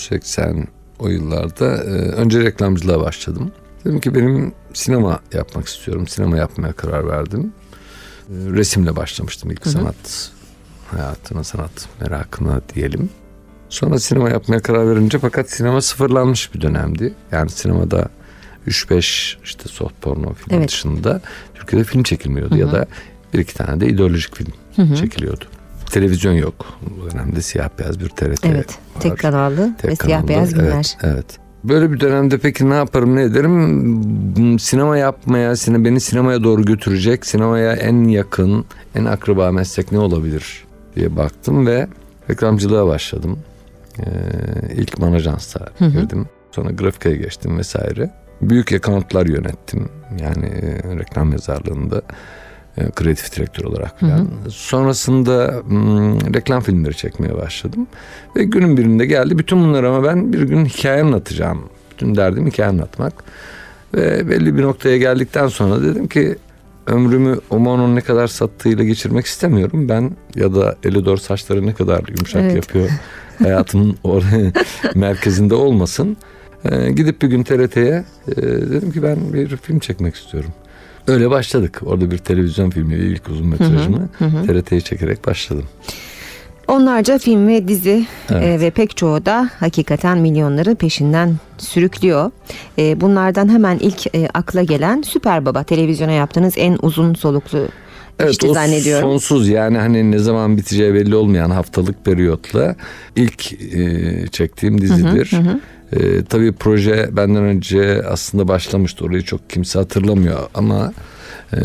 80 0.08 0.68
o 0.98 1.08
yıllarda 1.08 1.66
e, 1.66 1.88
önce 1.92 2.40
reklamcılığa 2.40 3.00
başladım. 3.00 3.52
Dedim 3.84 4.00
ki 4.00 4.14
benim 4.14 4.52
sinema 4.74 5.20
yapmak 5.32 5.66
istiyorum. 5.68 6.08
Sinema 6.08 6.36
yapmaya 6.36 6.72
karar 6.72 7.08
verdim. 7.08 7.52
E, 8.28 8.32
Resimle 8.34 8.96
başlamıştım 8.96 9.50
ilk 9.50 9.66
sanat 9.66 10.30
hayatına, 10.90 11.44
sanat 11.44 11.88
merakına 12.00 12.60
diyelim. 12.74 13.10
Sonra 13.68 13.98
sinema 13.98 14.30
yapmaya 14.30 14.60
karar 14.62 14.90
verince 14.90 15.18
fakat 15.18 15.50
sinema 15.50 15.80
sıfırlanmış 15.80 16.54
bir 16.54 16.60
dönemdi. 16.60 17.14
Yani 17.32 17.50
sinemada 17.50 18.08
3-5 18.68 19.36
işte 19.44 19.68
soft 19.68 20.00
porno 20.02 20.32
film 20.34 20.58
Evet. 20.58 20.68
dışında 20.68 21.20
Türkiye'de 21.54 21.84
film 21.86 22.02
çekilmiyordu 22.02 22.56
ya 22.56 22.72
da 22.72 22.86
bir 23.34 23.38
iki 23.38 23.54
tane 23.54 23.80
de 23.80 23.86
ideolojik 23.86 24.36
film 24.36 24.52
çekiliyordu. 24.94 25.44
Televizyon 25.90 26.32
yok. 26.32 26.66
Bu 27.00 27.10
dönemde 27.10 27.42
siyah 27.42 27.68
beyaz 27.78 28.00
bir 28.00 28.08
TRT 28.08 28.44
Evet, 28.46 28.68
var. 28.68 29.00
tek 29.00 29.18
kanallı 29.18 29.74
Tek 29.78 29.90
ve 29.90 29.96
siyah 29.96 30.08
kanallı. 30.08 30.28
beyaz 30.28 30.54
günler. 30.54 30.72
Evet, 30.74 30.96
evet. 31.02 31.38
Böyle 31.64 31.92
bir 31.92 32.00
dönemde 32.00 32.38
peki 32.38 32.70
ne 32.70 32.74
yaparım 32.74 33.16
ne 33.16 33.22
ederim? 33.22 33.52
M- 34.52 34.58
Sinema 34.58 34.96
yapmaya, 34.96 35.50
beni 35.68 36.00
sinemaya 36.00 36.42
doğru 36.44 36.64
götürecek, 36.64 37.26
sinemaya 37.26 37.72
en 37.72 38.08
yakın, 38.08 38.64
en 38.94 39.04
akraba 39.04 39.52
meslek 39.52 39.92
ne 39.92 39.98
olabilir 39.98 40.64
diye 40.96 41.16
baktım 41.16 41.66
ve 41.66 41.86
reklamcılığa 42.30 42.86
başladım. 42.86 43.38
Ee, 43.98 44.04
ilk 44.76 44.98
manajansa 44.98 45.66
girdim. 45.78 46.26
Sonra 46.52 46.70
grafikaya 46.70 47.16
geçtim 47.16 47.58
vesaire. 47.58 48.10
Büyük 48.40 48.72
accountlar 48.72 49.26
yönettim. 49.26 49.88
Yani 50.20 50.46
e, 50.46 50.82
reklam 50.98 51.32
yazarlığında 51.32 52.02
kreatif 52.94 53.36
direktör 53.36 53.64
olarak 53.64 54.00
falan. 54.00 54.28
Sonrasında 54.48 55.62
m, 55.68 56.14
reklam 56.34 56.62
filmleri 56.62 56.96
çekmeye 56.96 57.34
başladım. 57.36 57.86
Ve 58.36 58.44
günün 58.44 58.76
birinde 58.76 59.06
geldi. 59.06 59.38
Bütün 59.38 59.60
bunları 59.64 59.88
ama 59.88 60.04
ben 60.04 60.32
bir 60.32 60.42
gün 60.42 60.64
hikaye 60.64 61.02
anlatacağım. 61.02 61.62
Bütün 61.90 62.14
derdim 62.16 62.46
hikaye 62.46 62.68
anlatmak. 62.68 63.12
Ve 63.94 64.28
belli 64.28 64.56
bir 64.56 64.62
noktaya 64.62 64.98
geldikten 64.98 65.48
sonra 65.48 65.82
dedim 65.82 66.08
ki 66.08 66.36
ömrümü 66.86 67.38
Omo'nun 67.50 67.96
ne 67.96 68.00
kadar 68.00 68.26
sattığıyla 68.26 68.84
geçirmek 68.84 69.26
istemiyorum. 69.26 69.88
Ben 69.88 70.10
ya 70.34 70.54
da 70.54 70.76
Elidor 70.84 71.16
saçları 71.16 71.66
ne 71.66 71.74
kadar 71.74 72.02
yumuşak 72.08 72.42
Evet. 72.42 72.54
yapıyor 72.56 72.88
hayatımın 73.38 73.96
oraya 74.04 74.52
merkezinde 74.94 75.54
olmasın. 75.54 76.16
Ee, 76.64 76.90
gidip 76.92 77.22
bir 77.22 77.28
gün 77.28 77.42
TRT'ye 77.42 78.04
e, 78.28 78.36
dedim 78.42 78.92
ki 78.92 79.02
ben 79.02 79.32
bir 79.32 79.56
film 79.56 79.78
çekmek 79.78 80.14
istiyorum. 80.14 80.50
Öyle 81.06 81.30
başladık. 81.30 81.80
Orada 81.86 82.10
bir 82.10 82.18
televizyon 82.18 82.70
filmi 82.70 82.94
ilk 82.94 83.28
uzun 83.28 83.46
metrajımı 83.46 84.08
TRT'ye 84.46 84.80
çekerek 84.80 85.26
başladım. 85.26 85.64
Onlarca 86.68 87.18
film 87.18 87.46
ve 87.48 87.68
dizi 87.68 88.06
Evet. 88.30 88.42
e, 88.42 88.60
ve 88.60 88.70
pek 88.70 88.96
çoğu 88.96 89.26
da 89.26 89.50
hakikaten 89.60 90.18
milyonları 90.18 90.74
peşinden 90.74 91.36
sürüklüyor. 91.58 92.30
E, 92.78 93.00
bunlardan 93.00 93.48
hemen 93.48 93.78
ilk 93.78 94.14
e, 94.14 94.28
akla 94.34 94.62
gelen 94.62 95.02
Süper 95.02 95.46
Baba 95.46 95.62
televizyona 95.62 96.12
yaptığınız 96.12 96.54
en 96.56 96.78
uzun 96.82 97.14
soluklu 97.14 97.68
işte 98.30 98.46
o 98.48 98.54
zannediyorum. 98.54 99.10
sonsuz 99.10 99.48
yani 99.48 99.78
hani 99.78 100.10
ne 100.10 100.18
zaman 100.18 100.56
biteceği 100.56 100.94
belli 100.94 101.14
olmayan 101.16 101.50
haftalık 101.50 102.04
periyotla 102.04 102.76
ilk 103.16 103.52
e, 103.52 104.26
çektiğim 104.32 104.80
dizidir. 104.80 105.30
E, 105.92 106.24
tabii 106.24 106.52
proje 106.52 107.08
benden 107.12 107.42
önce 107.42 108.02
aslında 108.08 108.48
başlamıştı. 108.48 109.04
Orayı 109.04 109.22
çok 109.22 109.50
kimse 109.50 109.78
hatırlamıyor 109.78 110.38
ama 110.54 110.92
e, 111.52 111.58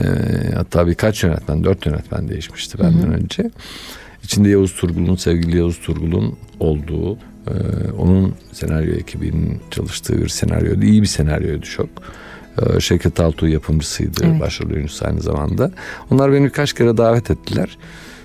hatta 0.56 0.88
birkaç 0.88 1.24
yönetmen, 1.24 1.64
dört 1.64 1.86
yönetmen 1.86 2.30
değişmişti 2.30 2.80
benden 2.80 3.14
önce. 3.14 3.52
İçinde 4.24 4.50
Yavuz 4.50 4.76
Turgul'un, 4.76 5.16
sevgili 5.16 5.58
Yavuz 5.58 5.80
Turgul'un 5.80 6.38
olduğu, 6.60 7.16
e, 7.16 7.54
onun 7.98 8.34
senaryo 8.52 8.94
ekibinin 8.94 9.62
çalıştığı 9.72 10.22
bir 10.22 10.30
senaryoydu. 10.30 10.86
İyi 10.86 11.02
bir 11.02 11.08
senaryoydu 11.08 11.66
çok. 11.66 11.90
E, 12.62 12.80
Şevket 12.80 13.20
Altuğ 13.20 13.48
yapımcısıydı. 13.48 14.22
Evet. 14.24 14.42
Başrol 14.42 14.70
oyuncusu 14.70 15.06
aynı 15.06 15.22
zamanda. 15.22 15.72
Onlar 16.12 16.34
beni 16.34 16.46
birkaç 16.46 16.74
kere 16.74 16.98
davet 16.98 17.32
ettiler. 17.32 17.78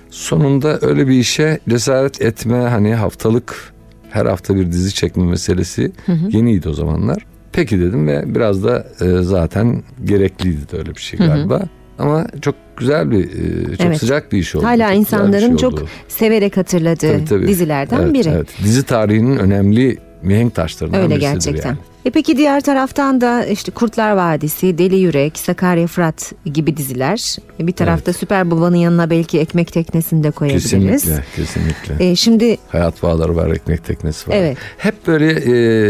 Sonunda 0.09 0.79
öyle 0.81 1.07
bir 1.07 1.19
işe 1.19 1.59
cesaret 1.69 2.21
etme 2.21 2.57
hani 2.57 2.95
haftalık 2.95 3.72
her 4.13 4.25
hafta 4.25 4.55
bir 4.55 4.71
dizi 4.71 4.93
çekme 4.93 5.23
meselesi 5.23 5.91
yeniydi 6.29 6.69
o 6.69 6.73
zamanlar. 6.73 7.25
Peki 7.51 7.79
dedim 7.79 8.07
ve 8.07 8.23
biraz 8.35 8.63
da 8.63 8.87
e, 9.01 9.21
zaten 9.21 9.83
gerekliydi 10.05 10.71
de 10.71 10.77
öyle 10.77 10.95
bir 10.95 11.01
şey 11.01 11.19
galiba. 11.19 11.61
Ama 11.99 12.27
çok 12.41 12.55
güzel 12.77 13.11
bir, 13.11 13.23
e, 13.25 13.77
çok 13.77 13.85
Evet. 13.87 13.97
sıcak 13.97 14.31
bir 14.31 14.37
iş 14.37 14.55
oldu. 14.55 14.65
Hala 14.65 14.87
Çok 14.89 14.97
insanların 14.97 15.47
şey 15.47 15.57
çok 15.57 15.73
oldu. 15.73 15.87
severek 16.07 16.57
hatırladığı 16.57 17.11
Tabii, 17.17 17.25
tabii. 17.25 17.47
dizilerden 17.47 18.01
Evet, 18.01 18.13
biri. 18.13 18.29
Evet. 18.29 18.47
Dizi 18.63 18.83
tarihinin 18.83 19.37
önemli 19.37 19.97
mihenk 20.23 20.55
taşlarından 20.55 21.01
Öyle 21.01 21.15
birisidir 21.15 21.31
gerçekten. 21.33 21.69
yani. 21.69 21.77
E 22.05 22.09
peki 22.09 22.37
diğer 22.37 22.61
taraftan 22.61 23.21
da 23.21 23.45
işte 23.45 23.71
Kurtlar 23.71 24.11
Vadisi, 24.11 24.77
Deli 24.77 24.95
Yürek, 24.95 25.37
Sakarya 25.37 25.87
Fırat 25.87 26.31
gibi 26.53 26.77
diziler. 26.77 27.35
E 27.59 27.67
Bir 27.67 27.71
tarafta 27.71 28.13
Süper 28.13 28.51
Baba'nın 28.51 28.75
yanına 28.75 29.09
belki 29.09 29.39
ekmek 29.39 29.73
teknesini 29.73 30.23
de 30.23 30.31
koyabiliriz. 30.31 30.63
Kesinlikle, 30.71 31.23
kesinlikle. 31.35 32.09
E 32.09 32.15
şimdi 32.15 32.57
Hayat 32.67 33.03
bağları 33.03 33.35
var, 33.35 33.49
ekmek 33.49 33.85
teknesi 33.85 34.29
var. 34.29 34.35
Evet. 34.35 34.57
Hep 34.77 35.07
böyle 35.07 35.31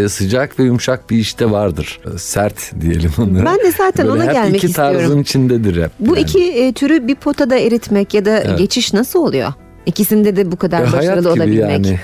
e, 0.03 0.09
sıcak 0.09 0.59
ve 0.59 0.63
yumuşak 0.63 1.09
bir 1.09 1.17
işte 1.17 1.51
vardır. 1.51 1.99
E, 2.15 2.17
Sert 2.17 2.81
diyelim 2.81 3.11
onlara. 3.17 3.45
Ben 3.45 3.57
de 3.57 3.71
zaten 3.77 4.07
Böyle 4.07 4.17
ona 4.23 4.25
hep 4.25 4.33
gelmek 4.33 4.57
iki 4.57 4.67
istiyorum. 4.67 4.97
tarzın 4.99 5.19
içindedir 5.21 5.83
hep. 5.83 5.91
bu 5.99 6.15
yani. 6.15 6.19
iki 6.21 6.51
e, 6.51 6.73
türü 6.73 7.07
bir 7.07 7.15
potada 7.15 7.57
eritmek 7.57 8.13
ya 8.13 8.25
da 8.25 8.39
Evet. 8.39 8.57
geçiş 8.59 8.93
nasıl 8.93 9.19
oluyor? 9.19 9.53
İkisinde 9.85 10.35
de 10.35 10.51
bu 10.51 10.55
kadar 10.55 10.81
E, 10.81 10.85
başarılı 10.93 11.03
hayat 11.05 11.17
gibi 11.19 11.27
olabilmek. 11.63 11.85
yani. 11.85 11.99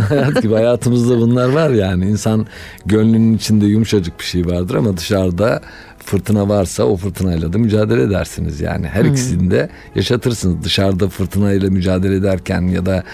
hayat 0.08 0.42
gibi 0.42 0.54
hayatımızda 0.54 1.18
bunlar 1.18 1.48
var 1.48 1.70
yani. 1.70 2.06
İnsan 2.06 2.46
gönlünün 2.86 3.36
içinde 3.36 3.66
yumuşacık 3.66 4.18
bir 4.20 4.24
şey 4.24 4.46
vardır 4.46 4.74
ama 4.74 4.96
dışarıda 4.96 5.60
fırtına 6.04 6.48
varsa 6.48 6.84
o 6.84 6.96
fırtınayla 6.96 7.52
da 7.52 7.58
mücadele 7.58 8.02
edersiniz 8.02 8.60
yani. 8.60 8.86
Her 8.86 9.04
ikisini 9.04 9.50
de 9.50 9.68
yaşatırsınız. 9.94 10.64
Dışarıda 10.64 11.08
fırtınayla 11.08 11.70
mücadele 11.70 12.14
ederken 12.14 12.62
ya 12.62 12.86
da 12.86 13.04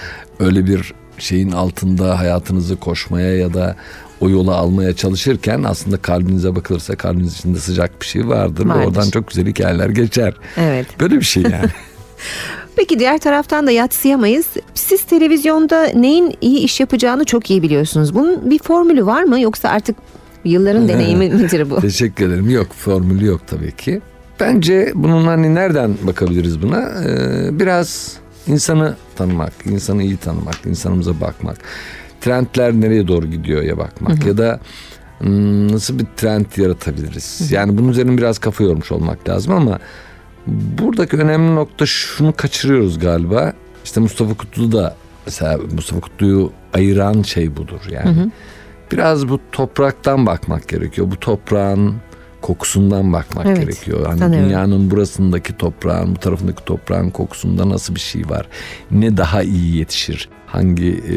öyle 0.41 0.67
bir 0.67 0.93
şeyin 1.19 1.53
altında 1.53 2.19
hayatınızı 2.19 2.77
koşmaya 2.77 3.37
ya 3.37 3.55
da 3.55 3.77
o 4.21 4.31
yola 4.31 4.55
almaya 4.57 4.93
çalışırken 4.97 5.63
aslında 5.63 5.97
kalbinize 5.97 6.57
bakılırsa 6.57 6.97
kalbiniz 6.97 7.35
içinde 7.39 7.59
sıcak 7.59 8.01
bir 8.01 8.07
şey 8.07 8.29
vardır. 8.29 8.69
ve 8.69 8.73
oradan 8.73 9.11
çok 9.11 9.29
güzel 9.29 9.47
hikayeler 9.47 9.89
geçer. 9.89 10.35
Evet. 10.57 10.87
Böyle 11.01 11.17
bir 11.17 11.23
şey 11.25 11.43
yani. 11.43 11.55
Peki 12.79 12.99
diğer 12.99 13.19
taraftan 13.19 13.67
da 13.67 13.71
yatsıyamayız. 13.71 14.47
Siz 14.75 15.03
televizyonda 15.03 15.85
neyin 15.85 16.35
iyi 16.41 16.59
iş 16.59 16.81
yapacağını 16.81 17.25
çok 17.25 17.51
iyi 17.51 17.63
biliyorsunuz. 17.63 18.15
Bunun 18.15 18.51
bir 18.51 18.59
formülü 18.59 19.07
var 19.07 19.23
mı 19.23 19.41
yoksa 19.41 19.69
artık 19.69 19.97
yılların 20.45 20.89
deneyimi 20.89 21.29
midir 21.29 21.71
bu? 21.71 21.81
Teşekkür 21.81 22.29
ederim. 22.29 22.51
Yok 22.51 22.73
formülü 22.73 23.27
yok 23.27 23.41
tabii 23.47 23.73
ki. 23.73 24.01
Bence 24.41 24.93
bunun 24.95 25.25
hani 25.25 25.55
nereden 25.55 25.95
bakabiliriz 26.03 26.63
buna? 26.63 26.81
Ee, 26.81 27.49
biraz 27.59 28.17
insanı 28.47 28.97
tanımak, 29.17 29.53
insanı 29.65 30.03
iyi 30.03 30.17
tanımak, 30.17 30.57
insanımıza 30.67 31.21
bakmak. 31.21 31.57
Trendler 32.21 32.73
nereye 32.73 33.09
doğru 33.09 33.27
gidiyor 33.27 33.63
ya 33.63 33.79
bakmak 33.79 34.27
ya 34.27 34.39
da 34.39 34.61
hmm, 35.19 35.73
nasıl 35.73 35.99
bir 35.99 36.07
trend 36.17 36.47
yaratabiliriz? 36.57 37.53
Yani 37.53 37.79
bunun 37.79 37.89
üzerine 37.89 38.17
biraz 38.17 38.39
kafa 38.39 38.65
yormuş 38.65 38.93
olmak 38.93 39.29
lazım 39.29 39.53
ama 39.53 39.79
buradaki 40.78 41.17
önemli 41.17 41.55
nokta 41.55 41.87
şunu 41.87 42.35
kaçırıyoruz 42.37 42.99
galiba. 42.99 43.52
İşte 43.85 44.00
Mustafa 44.00 44.35
Kutlu 44.35 44.73
da 44.73 44.97
mesela 45.26 45.59
Mustafa 45.75 46.00
Kutlu'yu 46.00 46.52
ayıran 46.75 47.23
şey 47.23 47.57
budur 47.57 47.81
yani. 47.90 48.31
Biraz 48.93 49.28
bu 49.28 49.40
topraktan 49.52 50.26
bakmak 50.26 50.69
gerekiyor. 50.69 51.11
Bu 51.11 51.17
toprağın 51.21 51.95
kokusundan 52.40 53.12
bakmak 53.12 53.47
Evet, 53.47 53.61
gerekiyor. 53.61 54.07
Hani 54.07 54.19
sanıyorum. 54.19 54.49
dünyanın 54.49 54.90
burasındaki 54.90 55.57
toprağın, 55.57 56.17
bu 56.17 56.19
tarafındaki 56.21 56.64
toprağın 56.64 57.11
kokusunda 57.11 57.69
nasıl 57.69 57.95
bir 57.95 58.00
şey 58.00 58.28
var? 58.28 58.47
Ne 58.90 59.17
daha 59.17 59.43
iyi 59.43 59.76
yetişir? 59.76 60.28
Hangi 60.47 60.90
e, 60.90 61.14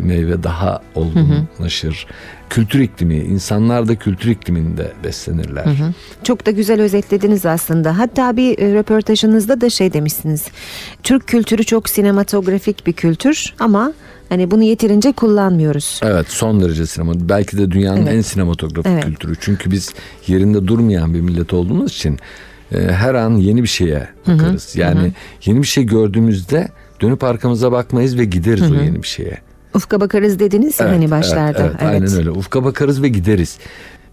meyve 0.00 0.42
daha 0.42 0.80
olgunlaşır? 0.94 2.06
Kültür 2.50 2.80
iklimi, 2.80 3.16
insanlar 3.16 3.88
da 3.88 3.96
kültür 3.96 4.30
ikliminde 4.30 4.92
beslenirler. 5.04 5.64
Çok 6.24 6.46
da 6.46 6.50
güzel 6.50 6.80
özetlediniz 6.80 7.46
aslında. 7.46 7.98
Hatta 7.98 8.36
bir 8.36 8.58
e, 8.58 8.74
röportajınızda 8.74 9.60
da 9.60 9.70
şey 9.70 9.92
demişsiniz. 9.92 10.46
Türk 11.02 11.26
kültürü 11.26 11.64
çok 11.64 11.88
sinematografik 11.88 12.86
bir 12.86 12.92
kültür 12.92 13.54
ama 13.58 13.92
hani 14.28 14.50
bunu 14.50 14.62
yeterince 14.62 15.12
kullanmıyoruz. 15.12 16.00
Evet 16.02 16.26
son 16.28 16.60
derece 16.60 16.86
sinema. 16.86 17.12
Belki 17.16 17.58
de 17.58 17.70
dünyanın 17.70 18.02
Evet. 18.02 18.12
en 18.14 18.20
sinematografik 18.20 18.92
Evet. 18.92 19.04
kültürü. 19.04 19.34
Çünkü 19.40 19.70
biz 19.70 19.94
yerinde 20.26 20.66
durmayan 20.66 21.14
bir 21.14 21.20
millet 21.20 21.52
olduğumuz 21.52 21.92
için 21.92 22.18
e, 22.72 22.78
her 22.78 23.14
an 23.14 23.36
yeni 23.36 23.62
bir 23.62 23.68
şeye 23.68 24.08
bakarız. 24.26 24.76
Yani 24.76 25.12
yeni 25.44 25.62
bir 25.62 25.66
şey 25.66 25.84
gördüğümüzde 25.84 26.68
dönüp 27.00 27.24
arkamıza 27.24 27.72
bakmayız 27.72 28.18
ve 28.18 28.24
gideriz 28.24 28.72
o 28.72 28.74
yeni 28.74 29.02
bir 29.02 29.08
şeye. 29.08 29.38
Ufka 29.74 30.00
bakarız 30.00 30.38
dediniz 30.38 30.80
ya 30.80 30.86
Evet, 30.86 30.96
hani 30.96 31.10
başlarda. 31.10 31.62
Evet, 31.62 31.76
evet, 31.80 31.82
aynen 31.82 32.16
öyle. 32.16 32.30
Ufka 32.30 32.64
bakarız 32.64 33.02
ve 33.02 33.08
gideriz. 33.08 33.58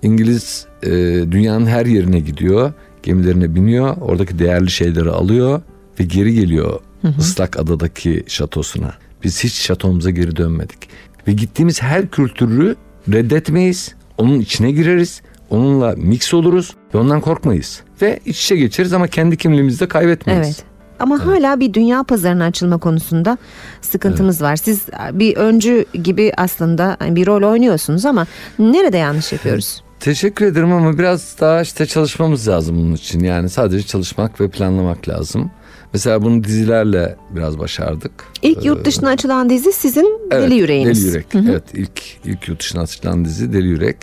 İngiliz 0.04 0.66
e, 0.84 0.90
dünyanın 1.32 1.66
her 1.66 1.86
yerine 1.86 2.20
gidiyor. 2.20 2.74
Gemilerine 3.04 3.56
biniyor. 3.56 3.98
Oradaki 4.02 4.40
değerli 4.40 4.72
şeyleri 4.72 5.10
alıyor 5.10 5.62
ve 6.00 6.04
geri 6.04 6.34
geliyor 6.34 6.80
ıslak 7.20 7.60
adadaki 7.60 8.24
şatosuna. 8.28 8.94
Biz 9.24 9.44
hiç 9.44 9.54
şatomuza 9.54 10.10
geri 10.10 10.36
dönmedik. 10.36 10.90
Ve 11.28 11.34
gittiğimiz 11.34 11.82
her 11.82 12.08
kültürü 12.08 12.76
reddetmeyiz. 13.12 13.96
Onun 14.18 14.40
içine 14.40 14.72
gireriz. 14.72 15.22
Onunla 15.50 15.94
mix 15.98 16.34
oluruz 16.34 16.76
ve 16.94 16.98
ondan 16.98 17.22
korkmayız. 17.22 17.82
Ve 18.02 18.20
iç 18.26 18.44
içe 18.44 18.56
geçeriz 18.56 18.94
ama 18.94 19.08
kendi 19.08 19.38
kimliğimizi 19.38 19.80
de 19.80 19.88
kaybetmeyiz. 19.88 20.46
Evet. 20.46 20.64
Ama 21.00 21.26
hala 21.26 21.60
bir 21.60 21.74
dünya 21.74 22.04
pazarına 22.04 22.46
açılma 22.46 22.78
konusunda 22.78 23.38
sıkıntımız 23.82 24.42
var. 24.42 24.56
Siz 24.56 24.86
bir 25.14 25.36
öncü 25.38 25.86
gibi 26.04 26.32
aslında 26.38 26.98
bir 27.02 27.28
rol 27.28 27.52
oynuyorsunuz 27.52 28.06
ama 28.06 28.28
nerede 28.60 28.98
yanlış 28.98 29.32
yapıyoruz? 29.34 29.84
Teşekkür 30.00 30.46
ederim 30.46 30.72
ama 30.72 30.98
biraz 30.98 31.36
daha 31.40 31.62
işte 31.62 31.86
çalışmamız 31.86 32.48
lazım 32.48 32.76
bunun 32.78 32.94
için. 32.94 33.20
Yani 33.20 33.50
sadece 33.50 33.88
çalışmak 33.88 34.42
ve 34.42 34.50
planlamak 34.50 35.10
lazım. 35.10 35.52
Mesela 35.94 36.22
bunu 36.22 36.44
dizilerle 36.44 37.16
biraz 37.30 37.60
başardık. 37.60 38.12
İlk 38.42 38.66
yurt 38.66 38.86
dışına 38.86 39.10
açılan 39.10 39.50
dizi 39.50 39.74
sizin 39.74 40.22
Deli 40.32 40.56
Yüreğiniz. 40.56 41.06
Deli 41.06 41.14
Yürek. 41.14 41.28
Evet 41.50 41.64
ilk 41.74 42.02
ilk 42.26 42.48
yurt 42.48 42.60
dışına 42.60 42.82
açılan 42.82 43.26
dizi 43.26 43.54
Deli 43.54 43.68
Yürek. 43.68 43.98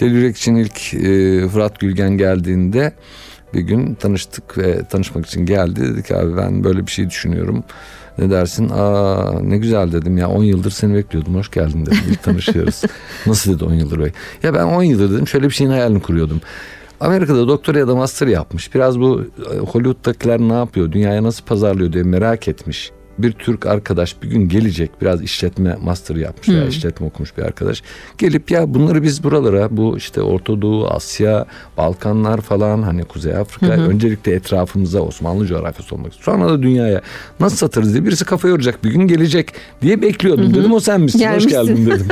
Deli 0.00 0.14
Yürek 0.14 0.36
için 0.36 0.54
ilk 0.54 0.94
e, 0.94 1.48
Fırat 1.48 1.80
Gülgen 1.80 2.18
geldiğinde 2.18 2.92
bir 3.54 3.60
gün 3.60 3.94
tanıştık 3.94 4.58
ve 4.58 4.84
tanışmak 4.84 5.26
için 5.26 5.46
geldi. 5.46 5.80
Dedi 5.80 6.02
ki 6.02 6.16
abi 6.16 6.36
ben 6.36 6.64
böyle 6.64 6.86
bir 6.86 6.90
şey 6.90 7.10
düşünüyorum. 7.10 7.64
Ne 8.18 8.30
dersin? 8.30 8.68
Aa 8.68 9.40
ne 9.42 9.58
güzel 9.58 9.92
dedim 9.92 10.18
ya 10.18 10.28
10 10.28 10.44
yıldır 10.44 10.70
seni 10.70 10.94
bekliyordum. 10.94 11.34
Hoş 11.34 11.50
geldin 11.50 11.86
dedim. 11.86 11.98
İlk 12.10 12.22
tanışıyoruz. 12.22 12.82
Nasıl 13.26 13.54
dedi 13.54 13.64
10 13.64 13.72
yıldır 13.72 14.00
bek? 14.00 14.14
Ya 14.42 14.54
ben 14.54 14.64
10 14.64 14.82
yıldır 14.82 15.12
dedim 15.12 15.28
şöyle 15.28 15.46
bir 15.48 15.54
şeyin 15.54 15.70
hayalini 15.70 16.02
kuruyordum. 16.02 16.40
Amerika'da 17.00 17.48
doktor 17.48 17.74
ya 17.74 17.88
da 17.88 17.94
master 17.94 18.26
yapmış. 18.26 18.74
Biraz 18.74 19.00
bu 19.00 19.24
e, 19.54 19.58
Hollywood'dakiler 19.58 20.40
ne 20.40 20.52
yapıyor? 20.52 20.92
Dünyaya 20.92 21.22
nasıl 21.22 21.44
pazarlıyor 21.44 21.92
diye 21.92 22.04
merak 22.04 22.48
etmiş. 22.48 22.90
Bir 23.22 23.32
Türk 23.32 23.66
arkadaş 23.66 24.22
bir 24.22 24.28
gün 24.28 24.48
gelecek 24.48 24.90
biraz 25.02 25.22
işletme 25.22 25.76
master 25.82 26.16
yapmış 26.16 26.48
veya 26.48 26.64
işletme 26.66 27.06
okumuş 27.06 27.36
bir 27.38 27.42
arkadaş. 27.42 27.82
Gelip 28.18 28.50
ya 28.50 28.74
bunları 28.74 29.02
biz 29.02 29.24
buralara 29.24 29.76
bu 29.76 29.98
işte 29.98 30.22
Orta 30.22 30.62
Doğu, 30.62 30.86
Asya, 30.88 31.46
Balkanlar 31.76 32.40
falan 32.40 32.82
hani 32.82 33.04
Kuzey 33.04 33.36
Afrika 33.36 33.72
öncelikle 33.72 34.32
etrafımıza 34.32 35.00
Osmanlı 35.00 35.46
coğrafyası 35.46 35.94
olmak. 35.94 36.14
Sonra 36.14 36.48
da 36.48 36.62
dünyaya 36.62 37.02
nasıl 37.40 37.56
satarız 37.56 37.92
diye 37.94 38.04
birisi 38.04 38.24
kafa 38.24 38.48
yoracak 38.48 38.84
bir 38.84 38.90
gün 38.90 39.06
gelecek 39.08 39.52
diye 39.82 40.02
bekliyordum 40.02 40.54
dedim 40.54 40.72
o 40.72 40.80
sen 40.80 41.00
misin 41.00 41.18
hoş 41.18 41.46
Gelmişsin. 41.46 41.76
geldin 41.76 41.86
dedim. 41.90 42.06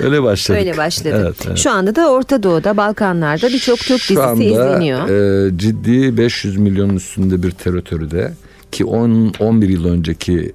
Öyle 0.00 0.22
başladık. 0.22 0.60
Öyle 0.60 0.76
başladı. 0.76 1.20
Evet, 1.24 1.36
evet. 1.46 1.58
Şu 1.58 1.70
anda 1.70 1.96
da 1.96 2.10
Orta 2.10 2.42
Doğu'da, 2.42 2.76
Balkanlar'da 2.76 3.48
birçok 3.48 3.78
Türk 3.78 4.00
dizisi 4.00 4.22
anda, 4.22 4.44
izleniyor. 4.44 5.08
e, 5.48 5.58
ciddi 5.58 6.16
500 6.16 6.56
milyonun 6.56 6.96
üstünde 6.96 7.42
bir 7.42 7.50
teritoride 7.50 8.32
ki 8.74 8.84
10 8.84 9.32
11 9.40 9.68
yıl 9.68 9.84
önceki 9.84 10.52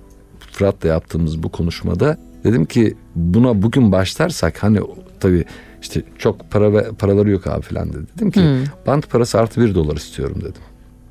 Fırat'la 0.52 0.90
yaptığımız 0.90 1.44
bu 1.44 1.50
konuşmada 1.50 2.18
dedim 2.44 2.66
ki 2.66 2.96
buna 3.16 3.62
bugün 3.62 3.92
başlarsak 3.92 4.64
hani 4.64 4.80
tabii 5.20 5.46
işte 5.82 6.04
çok 6.18 6.52
para 6.52 6.74
ve 6.74 6.92
paraları 7.00 7.30
yok 7.30 7.48
abi 7.48 7.62
falan 7.62 7.94
dedi. 7.94 8.06
Dedim 8.16 8.32
ki 8.32 8.42
bant 8.88 9.10
parası 9.10 9.40
artı 9.40 9.62
bir 9.62 9.76
dolar 9.76 9.96
istiyorum 9.96 10.38
dedim. 10.42 10.62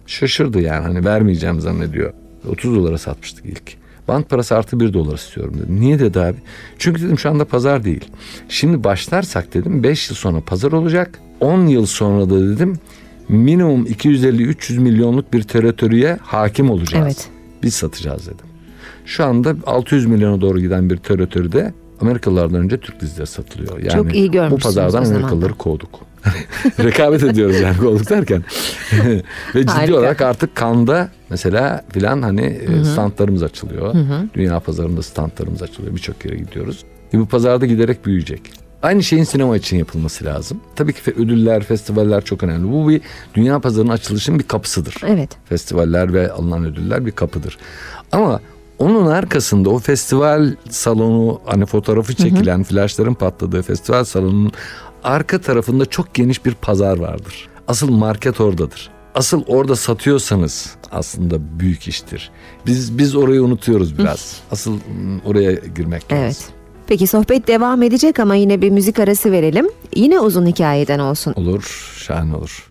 Şaşırdı 0.07 0.61
yani 0.61 0.83
hani 0.83 1.05
vermeyeceğim 1.05 1.61
zannediyor. 1.61 2.13
30 2.49 2.77
dolara 2.77 2.99
satmıştık 2.99 3.45
ilk. 3.45 3.77
Bant 4.09 4.31
parası 4.31 4.57
artı 4.57 4.81
bir 4.81 4.93
dolar 4.93 5.15
istiyorum 5.15 5.55
dedim. 5.63 5.81
Niye 5.81 5.99
dedi 5.99 6.21
abi? 6.21 6.37
Çünkü 6.79 7.03
dedim 7.03 7.19
şu 7.19 7.31
anda 7.31 7.45
pazar 7.45 7.85
değil. 7.85 8.05
Şimdi 8.49 8.85
başlarsak 8.85 9.55
dedim 9.55 9.83
5 9.83 10.11
yıl 10.11 10.17
sonra 10.17 10.41
pazar 10.41 10.73
olacak. 10.73 11.21
10 11.41 11.67
yıl 11.67 11.87
sonra 11.87 12.31
da 12.31 12.49
dedim 12.49 12.79
minimum 13.29 13.87
250-300 13.87 14.79
milyonluk 14.79 15.33
bir 15.33 15.43
teritoriye 15.43 16.19
hakim 16.23 16.71
olacağız. 16.71 17.05
Evet. 17.05 17.29
Biz 17.63 17.75
satacağız 17.75 18.27
dedim. 18.27 18.47
Şu 19.05 19.25
anda 19.25 19.57
600 19.67 20.07
milyona 20.07 20.41
doğru 20.41 20.61
giden 20.61 20.91
bir 20.91 20.97
teritoride 20.97 21.73
Amerikalılardan 22.01 22.61
önce 22.61 22.79
Türk 22.79 23.01
dizileri 23.01 23.27
satılıyor. 23.27 23.79
Yani 23.79 23.93
Çok 23.93 24.15
iyi 24.15 24.33
bu 24.51 24.59
pazardan. 24.59 25.05
Amerikalıları 25.05 25.55
kovduk. 25.55 26.01
Rekabet 26.85 27.23
ediyoruz 27.23 27.61
yani 27.61 27.77
kovduk 27.77 28.11
derken. 28.11 28.45
Ve 29.55 29.61
ciddi 29.61 29.71
Harika. 29.71 29.97
olarak 29.99 30.21
artık 30.21 30.57
Kanda 30.57 31.09
mesela 31.31 31.85
filan 31.91 32.23
hani 32.23 32.43
e, 32.43 32.85
standlarımız 32.85 33.43
açılıyor. 33.43 33.95
Dünya 34.35 34.61
pazarında 34.61 35.03
standlarımız 35.03 35.63
açılıyor. 35.63 35.95
Birçok 35.95 36.25
yere 36.25 36.37
gidiyoruz. 36.37 36.85
Ve 37.15 37.19
bu 37.19 37.27
pazarda 37.27 37.67
giderek 37.67 38.07
büyüyecek. 38.07 38.41
Aynı 38.83 39.03
şeyin 39.03 39.25
sinema 39.25 39.57
için 39.57 39.79
yapılması 39.79 40.25
lazım. 40.25 40.61
Tabii 40.77 40.93
ki 40.93 41.11
ödüller, 41.11 41.63
festivaller 41.65 42.25
çok 42.25 42.43
önemli. 42.43 42.73
Bu 42.73 42.89
bir 42.89 43.01
dünya 43.35 43.59
pazarının 43.61 43.93
açılışının 43.93 44.39
bir 44.39 44.45
kapısıdır. 44.45 44.95
Evet. 45.07 45.31
Festivaller 45.45 46.13
ve 46.13 46.33
alınan 46.33 46.65
ödüller 46.65 47.07
bir 47.07 47.11
kapıdır. 47.13 47.59
Ama 48.13 48.41
Onun 48.79 49.07
arkasında 49.07 49.71
o 49.71 49.79
festival 49.79 50.55
salonu 50.71 51.41
hani 51.47 51.67
fotoğrafı 51.67 52.15
çekilen 52.15 52.63
flaşların 52.63 53.15
patladığı 53.15 53.63
festival 53.63 54.05
salonunun 54.05 54.53
arka 55.05 55.41
tarafında 55.41 55.87
çok 55.87 56.15
geniş 56.15 56.45
bir 56.45 56.55
pazar 56.55 56.99
vardır. 56.99 57.49
Asıl 57.69 57.91
market 57.91 58.41
oradadır. 58.41 58.91
Asıl 59.15 59.43
orada 59.47 59.77
satıyorsanız 59.77 60.71
aslında 60.91 61.61
büyük 61.61 61.89
iştir. 61.89 62.31
Biz 62.67 62.99
biz 62.99 63.15
orayı 63.17 63.43
unutuyoruz 63.43 63.99
biraz. 63.99 64.37
Asıl 64.51 64.79
oraya 65.25 65.53
girmek 65.53 66.13
lazım. 66.13 66.19
Evet. 66.25 66.49
Peki 66.89 67.07
sohbet 67.07 67.49
devam 67.49 67.83
edecek 67.83 68.21
ama 68.21 68.35
yine 68.35 68.61
bir 68.63 68.71
müzik 68.71 68.99
arası 68.99 69.33
verelim. 69.33 69.69
Yine 69.97 70.21
uzun 70.21 70.47
hikayeden 70.47 70.99
olsun. 70.99 71.33
Olur, 71.37 71.93
şahane 71.99 72.37
olur. 72.37 72.68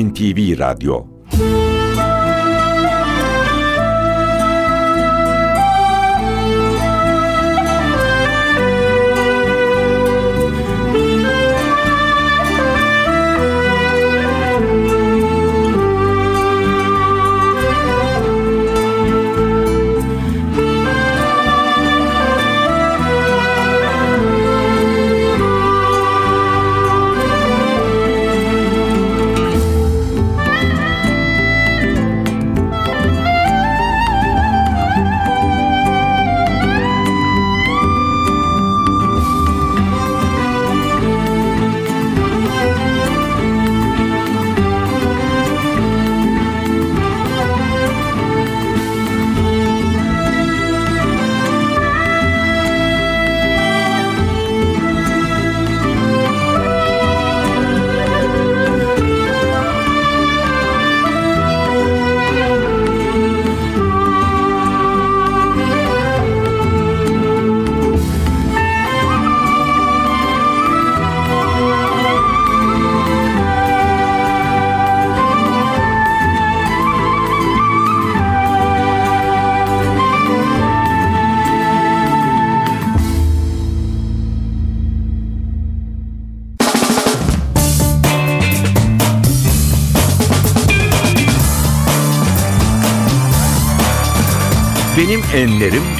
NTV 0.00 0.54
Radyo 0.56 1.19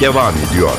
devam 0.01 0.33
ediyor. 0.33 0.71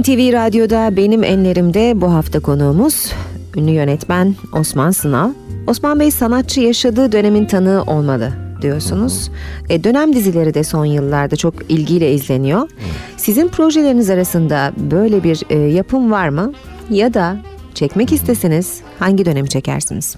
NTV 0.00 0.32
Radyo'da 0.32 0.96
benim 0.96 1.24
enlerimde 1.24 2.00
bu 2.00 2.12
hafta 2.12 2.40
konuğumuz 2.40 3.12
ünlü 3.56 3.70
yönetmen 3.70 4.34
Osman 4.52 4.90
Sınav. 4.90 5.30
Osman 5.66 6.00
Bey 6.00 6.10
sanatçı 6.10 6.60
yaşadığı 6.60 7.12
dönemin 7.12 7.46
tanığı 7.46 7.82
olmalı 7.82 8.32
diyorsunuz. 8.62 9.30
E, 9.68 9.84
dönem 9.84 10.12
dizileri 10.12 10.54
de 10.54 10.64
son 10.64 10.84
yıllarda 10.84 11.36
çok 11.36 11.54
ilgiyle 11.70 12.12
izleniyor. 12.12 12.68
Sizin 13.16 13.48
projeleriniz 13.48 14.10
arasında 14.10 14.72
böyle 14.76 15.24
bir 15.24 15.42
e, 15.50 15.58
yapım 15.58 16.10
var 16.10 16.28
mı? 16.28 16.52
Ya 16.90 17.14
da 17.14 17.36
çekmek 17.74 18.12
isteseniz 18.12 18.80
hangi 18.98 19.24
dönemi 19.24 19.48
çekersiniz? 19.48 20.16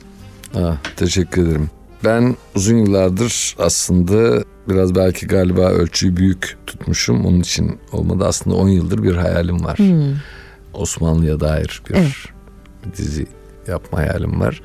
Ah, 0.54 0.76
teşekkür 0.96 1.46
ederim. 1.46 1.70
Ben 2.04 2.36
uzun 2.54 2.76
yıllardır 2.76 3.56
aslında 3.58 4.44
biraz 4.68 4.94
belki 4.94 5.26
galiba 5.26 5.68
ölçüyü 5.70 6.16
büyük 6.16 6.56
tutmuşum. 6.66 7.26
Onun 7.26 7.40
için 7.40 7.78
olmadı. 7.92 8.24
Aslında 8.26 8.56
10 8.56 8.68
yıldır 8.68 9.02
bir 9.02 9.14
hayalim 9.16 9.64
var. 9.64 9.78
Osmanlı'ya 10.74 11.40
dair 11.40 11.82
bir 11.88 11.94
Evet. 11.94 12.12
dizi 12.96 13.26
yapma 13.68 13.98
hayalim 13.98 14.40
var. 14.40 14.60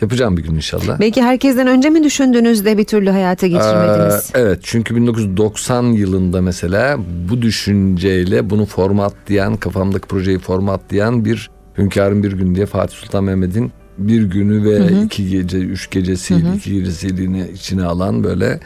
Yapacağım 0.00 0.36
bir 0.36 0.42
gün 0.42 0.54
inşallah. 0.54 1.00
Belki 1.00 1.22
herkesten 1.22 1.66
önce 1.66 1.90
mi 1.90 2.04
düşündünüz 2.04 2.64
de 2.64 2.78
bir 2.78 2.84
türlü 2.84 3.10
hayata 3.10 3.46
geçirmediniz? 3.46 4.30
Ee, 4.34 4.38
evet 4.40 4.58
çünkü 4.62 4.96
1990 4.96 5.82
yılında 5.82 6.42
mesela 6.42 6.98
bu 7.30 7.42
düşünceyle 7.42 8.50
bunu 8.50 8.66
formatlayan 8.66 9.56
kafamdaki 9.56 10.08
projeyi 10.08 10.38
formatlayan 10.38 11.24
bir 11.24 11.50
Hünkârın 11.78 12.22
Bir 12.22 12.32
Gün 12.32 12.54
diye 12.54 12.66
Fatih 12.66 12.96
Sultan 12.96 13.24
Mehmet'in 13.24 13.72
bir 13.98 14.22
günü 14.22 14.64
ve 14.64 15.02
iki 15.04 15.28
gece, 15.28 15.58
üç 15.58 15.90
gecesiydi, 15.90 16.46
iki 16.56 16.72
gecesiyliğini 16.72 17.46
içine 17.54 17.84
alan 17.84 18.24
böyle 18.24 18.60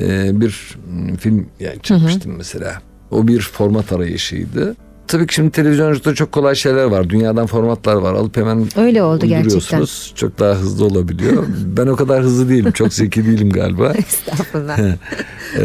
e, 0.00 0.40
bir 0.40 0.76
mm, 0.90 1.16
film 1.16 1.46
yani 1.60 1.76
çekmiştim 1.82 2.36
mesela. 2.36 2.82
O 3.10 3.28
bir 3.28 3.40
format 3.40 3.92
arayışıydı. 3.92 4.76
Tabii 5.06 5.26
ki 5.26 5.34
şimdi 5.34 5.50
televizyonculukta 5.50 6.14
çok 6.14 6.32
kolay 6.32 6.54
şeyler 6.54 6.84
var. 6.84 7.10
Dünyadan 7.10 7.46
formatlar 7.46 7.94
var. 7.94 8.14
Alıp 8.14 8.36
hemen 8.36 8.68
Öyle 8.76 9.02
oldu 9.02 9.24
uyduruyorsunuz. 9.24 10.12
Çok 10.14 10.38
daha 10.38 10.54
hızlı 10.54 10.84
olabiliyor. 10.84 11.46
ben 11.66 11.86
o 11.86 11.96
kadar 11.96 12.22
hızlı 12.22 12.48
değilim. 12.48 12.72
Çok 12.72 12.92
zeki 12.92 13.26
değilim 13.26 13.50
galiba. 13.50 13.92
Estağfurullah. 13.98 14.78
Ee, 14.78 15.62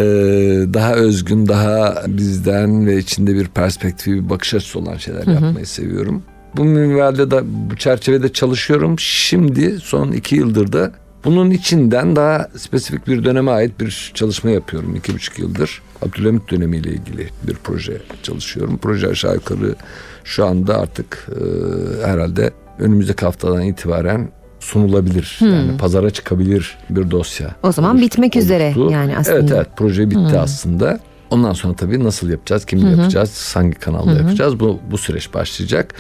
daha 0.74 0.94
özgün, 0.94 1.48
daha 1.48 2.04
bizden 2.08 2.88
ve 2.88 2.98
içinde 2.98 3.36
bir 3.36 3.48
perspektifi, 3.48 4.14
bir 4.14 4.30
bakış 4.30 4.54
açısı 4.54 4.80
olan 4.80 4.98
şeyler 4.98 5.28
yapmayı 5.28 5.66
seviyorum. 5.66 6.24
Bu 6.56 6.64
minvalde 6.64 7.32
de 7.32 7.40
bu 7.44 7.76
çerçevede 7.76 8.34
çalışıyorum. 8.34 9.00
Şimdi 9.00 9.80
son 9.80 10.12
iki 10.12 10.36
yıldır 10.36 10.72
da 10.74 10.92
bunun 11.26 11.52
içinden 11.52 12.16
daha 12.16 12.48
spesifik 12.58 13.08
bir 13.08 13.24
döneme 13.24 13.52
ait 13.52 13.80
bir 13.80 14.12
çalışma 14.14 14.50
yapıyorum. 14.50 14.96
iki 14.96 15.14
buçuk 15.14 15.40
yıldır. 15.40 15.82
Abdülhamit 16.02 16.52
dönemiyle 16.52 16.90
ilgili 16.90 17.30
bir 17.48 17.54
proje 17.64 17.98
çalışıyorum. 18.24 18.78
Proje 18.78 19.08
aşağı 19.08 19.34
yukarı 19.34 19.76
şu 20.24 20.46
anda 20.46 20.78
artık 20.80 21.28
e, 21.32 22.08
herhalde 22.08 22.52
önümüzdeki 22.80 23.26
haftadan 23.26 23.62
itibaren 23.62 24.30
sunulabilir. 24.60 25.38
Yani 25.42 25.78
pazara 25.78 26.10
çıkabilir 26.10 26.78
bir 26.90 27.12
dosya. 27.12 27.56
O 27.64 27.72
zaman 27.72 27.96
oluştu- 27.98 28.02
bitmek 28.06 28.36
üzere 28.36 28.64
oluştu. 28.66 28.90
yani 28.92 29.18
aslında. 29.18 29.38
Evet 29.38 29.52
evet 29.52 29.68
proje 29.78 30.10
bitti 30.10 30.40
aslında. 30.40 31.00
Ondan 31.30 31.54
sonra 31.54 31.74
tabii 31.76 32.04
nasıl 32.04 32.30
yapacağız, 32.30 32.66
kimle 32.66 32.90
yapacağız, 32.90 33.52
hangi 33.56 33.76
kanalda 33.76 34.12
yapacağız 34.14 34.60
bu 34.60 34.80
bu 34.92 34.98
süreç 34.98 35.34
başlayacak. 35.34 35.94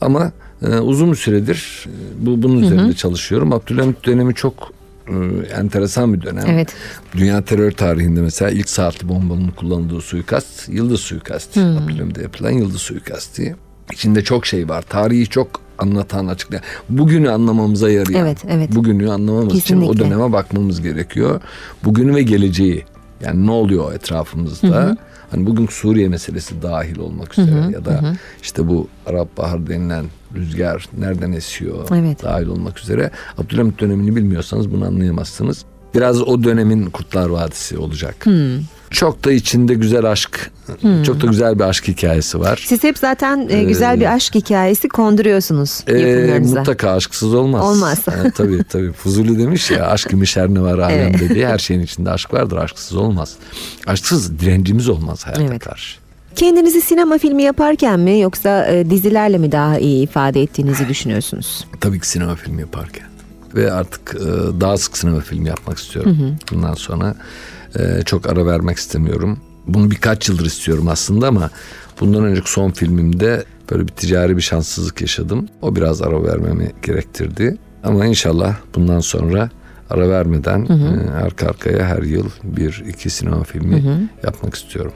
Ama 0.00 0.32
e, 0.62 0.78
uzun 0.78 1.10
bir 1.10 1.16
süredir 1.16 1.86
e, 1.86 2.26
bu 2.26 2.42
bunun 2.42 2.62
üzerinde 2.62 2.94
çalışıyorum. 2.94 3.52
Abdülhamit 3.52 4.04
dönemi 4.06 4.34
çok 4.34 4.72
e, 5.08 5.12
enteresan 5.60 6.14
bir 6.14 6.22
dönem. 6.22 6.44
Evet. 6.48 6.74
Dünya 7.16 7.44
terör 7.44 7.70
tarihinde 7.72 8.20
mesela 8.20 8.50
ilk 8.50 8.68
saatli 8.68 9.08
bombanın 9.08 9.50
kullanıldığı 9.50 10.00
suikast 10.00 10.68
Yıldız 10.68 11.00
suikasti. 11.00 11.60
Abdülhamit'e 11.60 12.22
yapılan 12.22 12.50
Yıldız 12.50 12.80
suikasti. 12.80 13.56
İçinde 13.92 14.24
çok 14.24 14.46
şey 14.46 14.68
var. 14.68 14.82
Tarihi 14.82 15.26
çok 15.26 15.60
anlatan 15.78 16.26
açıklayan. 16.26 16.64
Bugünü 16.88 17.30
anlamamıza 17.30 17.90
yarayan. 17.90 18.20
Evet, 18.20 18.38
evet. 18.48 18.74
Bugünü 18.74 19.10
anlamamız 19.10 19.54
için 19.54 19.76
o 19.76 19.80
Kesinlikle. 19.80 20.04
döneme 20.04 20.32
bakmamız 20.32 20.82
gerekiyor. 20.82 21.40
Bugünü 21.84 22.14
ve 22.14 22.22
geleceği. 22.22 22.84
Yani 23.20 23.46
ne 23.46 23.50
oluyor 23.50 23.94
etrafımızda? 23.94 24.96
Hani 25.30 25.46
bugün 25.46 25.66
Suriye 25.66 26.08
meselesi 26.08 26.62
dahil 26.62 26.98
olmak 26.98 27.38
üzere 27.38 27.72
ya 27.72 27.84
da 27.84 28.14
işte 28.42 28.68
bu 28.68 28.88
Arap 29.06 29.36
Bahar 29.36 29.66
denilen 29.66 30.04
rüzgar 30.34 30.88
nereden 30.98 31.32
esiyor 31.32 31.88
Evet. 31.94 32.22
dahil 32.22 32.46
olmak 32.46 32.78
üzere. 32.78 33.10
Abdülhamit 33.38 33.80
dönemini 33.80 34.16
bilmiyorsanız 34.16 34.72
bunu 34.72 34.84
anlayamazsınız. 34.86 35.64
Biraz 35.94 36.20
o 36.22 36.42
dönemin 36.42 36.90
Kurtlar 36.90 37.28
Vadisi 37.28 37.78
olacak. 37.78 38.26
Çok 38.90 39.24
da 39.24 39.32
içinde 39.32 39.74
güzel 39.74 40.04
aşk, 40.04 40.50
çok 41.06 41.20
da 41.22 41.26
güzel 41.26 41.58
bir 41.58 41.64
aşk 41.64 41.88
hikayesi 41.88 42.40
var. 42.40 42.64
Siz 42.66 42.84
hep 42.84 42.98
zaten 42.98 43.46
e, 43.50 43.64
güzel 43.64 44.00
bir 44.00 44.14
aşk 44.14 44.34
hikayesi 44.34 44.88
konduruyorsunuz 44.88 45.80
Ee, 45.86 45.98
yapımlarınıza. 45.98 46.58
mutlaka 46.58 46.90
aşksız 46.92 47.34
olmaz. 47.34 47.64
Olmaz. 47.64 47.98
Ee, 48.08 48.30
tabii 48.30 48.64
tabii. 48.68 48.92
Fuzuli 48.92 49.38
demiş 49.38 49.70
ya 49.70 49.86
aşk 49.86 50.12
imiş 50.12 50.36
her 50.36 50.48
ne 50.48 50.60
var 50.60 50.78
alemde 50.78 51.28
diye 51.28 51.48
her 51.48 51.58
şeyin 51.58 51.80
içinde 51.80 52.10
aşk 52.10 52.34
vardır 52.34 52.56
aşksız 52.56 52.96
olmaz. 52.96 53.34
Aşksız 53.86 54.38
direncimiz 54.40 54.88
olmaz 54.88 55.26
hayata 55.26 55.42
Evet. 55.42 55.64
karşı. 55.64 55.98
Kendinizi 56.36 56.80
sinema 56.80 57.18
filmi 57.18 57.42
yaparken 57.42 58.00
mi 58.00 58.20
yoksa 58.20 58.66
e, 58.66 58.90
dizilerle 58.90 59.38
mi 59.38 59.52
daha 59.52 59.78
iyi 59.78 60.02
ifade 60.04 60.42
ettiğinizi 60.42 60.88
düşünüyorsunuz? 60.88 61.66
Tabii 61.80 62.00
ki 62.00 62.08
sinema 62.08 62.34
filmi 62.34 62.60
yaparken. 62.60 63.06
Ve 63.54 63.72
artık 63.72 64.14
e, 64.14 64.60
daha 64.60 64.76
sık 64.76 64.96
sinema 64.98 65.20
filmi 65.20 65.48
yapmak 65.48 65.78
istiyorum. 65.78 66.36
Bundan 66.52 66.74
sonra 66.74 67.14
e, 67.78 68.02
çok 68.04 68.28
ara 68.28 68.46
vermek 68.46 68.76
istemiyorum. 68.76 69.38
Bunu 69.66 69.90
birkaç 69.90 70.28
yıldır 70.28 70.46
istiyorum 70.46 70.88
aslında 70.88 71.28
ama 71.28 71.50
bundan 72.00 72.24
önceki 72.24 72.50
son 72.50 72.70
filmimde 72.70 73.44
böyle 73.70 73.82
bir 73.82 73.92
ticari 73.92 74.36
bir 74.36 74.42
şanssızlık 74.42 75.00
yaşadım. 75.00 75.48
O 75.62 75.76
biraz 75.76 76.02
ara 76.02 76.22
vermemi 76.22 76.72
gerektirdi. 76.82 77.56
Ama 77.84 78.06
inşallah 78.06 78.56
bundan 78.74 79.00
sonra 79.00 79.50
ara 79.90 80.08
vermeden 80.08 80.66
e, 80.66 81.10
arka 81.10 81.46
arkaya 81.46 81.86
her 81.86 82.02
yıl 82.02 82.26
bir 82.44 82.84
iki 82.88 83.10
sinema 83.10 83.44
filmi 83.44 84.08
yapmak 84.24 84.54
istiyorum. 84.54 84.92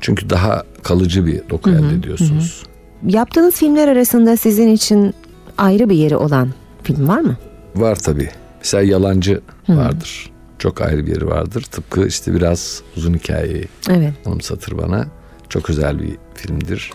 Çünkü 0.00 0.30
daha 0.30 0.62
kalıcı 0.82 1.26
bir 1.26 1.40
doku 1.50 1.70
elde 1.70 1.94
ediyorsunuz. 1.94 2.62
Yaptığınız 3.06 3.54
filmler 3.54 3.88
arasında 3.88 4.36
sizin 4.36 4.68
için 4.68 5.14
ayrı 5.58 5.90
bir 5.90 5.96
yeri 5.96 6.16
olan 6.16 6.48
film 6.82 7.08
var 7.08 7.20
mı? 7.20 7.36
Var 7.76 7.96
tabii. 7.96 8.30
Mesela 8.58 8.82
Yalancı 8.82 9.40
vardır. 9.68 10.30
Çok 10.58 10.80
ayrı 10.80 11.06
bir 11.06 11.10
yeri 11.14 11.26
vardır. 11.26 11.62
Tıpkı 11.62 12.06
işte 12.06 12.34
biraz 12.34 12.82
uzun 12.96 13.14
hikayeyi 13.14 13.68
Evet. 13.90 14.12
anımsatır 14.26 14.78
bana. 14.78 15.06
Çok 15.48 15.70
özel 15.70 15.98
bir 15.98 16.16
filmdir. 16.34 16.92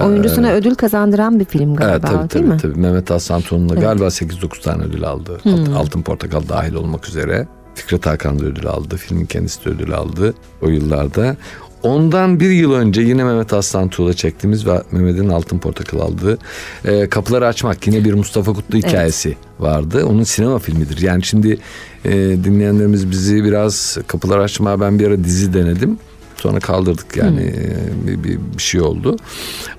Oyuncusuna 0.00 0.52
ödül 0.52 0.74
kazandıran 0.74 1.40
bir 1.40 1.44
film 1.44 1.74
galiba 1.76 1.92
evet 1.92 2.02
tabii 2.02 2.18
değil 2.18 2.28
tabii, 2.28 2.46
mi? 2.54 2.58
tabii. 2.62 2.78
Mehmet 2.80 3.10
Aslan 3.10 3.40
Ton'la 3.40 3.74
galiba 3.74 4.04
8-9 4.04 4.62
tane 4.62 4.82
ödül 4.84 5.04
aldı. 5.04 5.40
Alt- 5.44 5.68
Altın 5.76 6.02
Portakal 6.02 6.42
dahil 6.48 6.74
olmak 6.74 7.08
üzere. 7.08 7.48
Fikret 7.74 8.06
Hakan 8.06 8.38
da 8.38 8.44
ödül 8.44 8.66
aldı. 8.66 8.96
Filmin 8.96 9.26
kendisi 9.26 9.64
de 9.64 9.68
ödül 9.70 9.92
aldı 9.94 10.34
o 10.62 10.68
yıllarda. 10.68 11.36
Ondan 11.82 12.40
bir 12.40 12.50
yıl 12.50 12.72
önce 12.72 13.02
yine 13.02 13.24
Mehmet 13.24 13.52
Aslan 13.52 13.88
Tuğ'la 13.88 14.14
çektiğimiz 14.14 14.66
ve 14.66 14.82
Mehmet'in 14.92 15.28
Altın 15.28 15.58
Portakal 15.58 16.00
aldığı 16.00 16.38
e, 16.84 17.08
Kapıları 17.08 17.46
Açmak 17.46 17.86
yine 17.86 18.04
bir 18.04 18.14
Mustafa 18.14 18.52
Kutlu 18.52 18.78
hikayesi 18.78 19.36
vardı. 19.60 20.06
Onun 20.06 20.22
sinema 20.22 20.58
filmidir. 20.58 21.00
Yani 21.00 21.24
şimdi 21.24 21.58
e, 22.04 22.12
dinleyenlerimiz 22.44 23.10
bizi 23.10 23.44
biraz 23.44 23.98
Kapıları 24.06 24.42
Açma 24.42 24.80
ben 24.80 24.98
bir 24.98 25.06
ara 25.06 25.24
dizi 25.24 25.54
denedim. 25.54 25.98
Sonra 26.36 26.60
kaldırdık 26.60 27.16
yani 27.16 27.42
e, 27.42 28.06
bir, 28.06 28.24
bir, 28.24 28.38
bir 28.56 28.62
şey 28.62 28.80
oldu. 28.80 29.16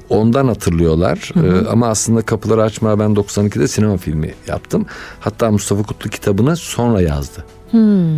Ondan 0.10 0.48
hatırlıyorlar. 0.48 1.32
E, 1.36 1.68
ama 1.68 1.88
aslında 1.88 2.22
Kapıları 2.22 2.64
Açma 2.64 3.00
ben 3.00 3.10
92'de 3.10 3.68
sinema 3.68 3.98
filmi 3.98 4.34
yaptım. 4.48 4.86
Hatta 5.20 5.52
Mustafa 5.52 5.84
Kutlu 5.84 6.10
kitabını 6.10 6.56
sonra 6.56 7.02
yazdı. 7.02 7.46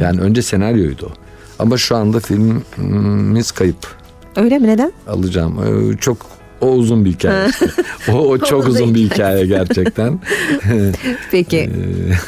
Yani 0.02 0.22
önce 0.22 0.42
senaryoydu 0.42 1.06
o. 1.06 1.25
Ama 1.60 1.78
şu 1.78 1.96
anda 1.96 2.20
filmimiz 2.20 3.52
kayıp. 3.52 3.96
Öyle 4.36 4.60
mi 4.60 4.68
neden? 4.68 4.92
Alacağım. 5.08 5.60
E, 5.94 5.98
çok 5.98 6.18
o 6.62 6.68
uzun 6.68 7.06
bir 7.06 7.12
hikaye. 7.12 7.50
işte. 7.50 7.68
o, 8.12 8.14
o 8.14 8.38
çok 8.46 8.66
da 8.66 8.70
uzun 8.70 8.96
bir 8.96 9.10
hikaye 9.10 9.46
gerçekten. 9.46 10.20
Peki. 11.32 11.58
E, 11.58 11.70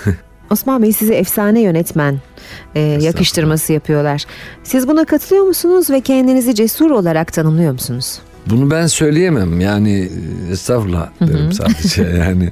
Osman 0.49 0.83
Bey 0.83 0.93
size 0.93 1.15
efsane 1.15 1.61
yönetmen 1.61 2.19
e, 2.75 2.79
yakıştırması 2.79 3.73
yapıyorlar. 3.73 4.25
Siz 4.63 4.87
buna 4.87 5.05
katılıyor 5.05 5.43
musunuz 5.43 5.89
ve 5.89 6.01
kendinizi 6.01 6.55
cesur 6.55 6.91
olarak 6.91 7.33
tanımlıyor 7.33 7.71
musunuz? 7.71 8.19
Bunu 8.45 8.71
ben 8.71 8.87
söyleyemem 8.87 9.61
yani 9.61 10.09
e, 10.49 10.51
estağfurullah 10.51 11.09
derim 11.21 11.53
sadece 11.53 12.03
yani 12.03 12.51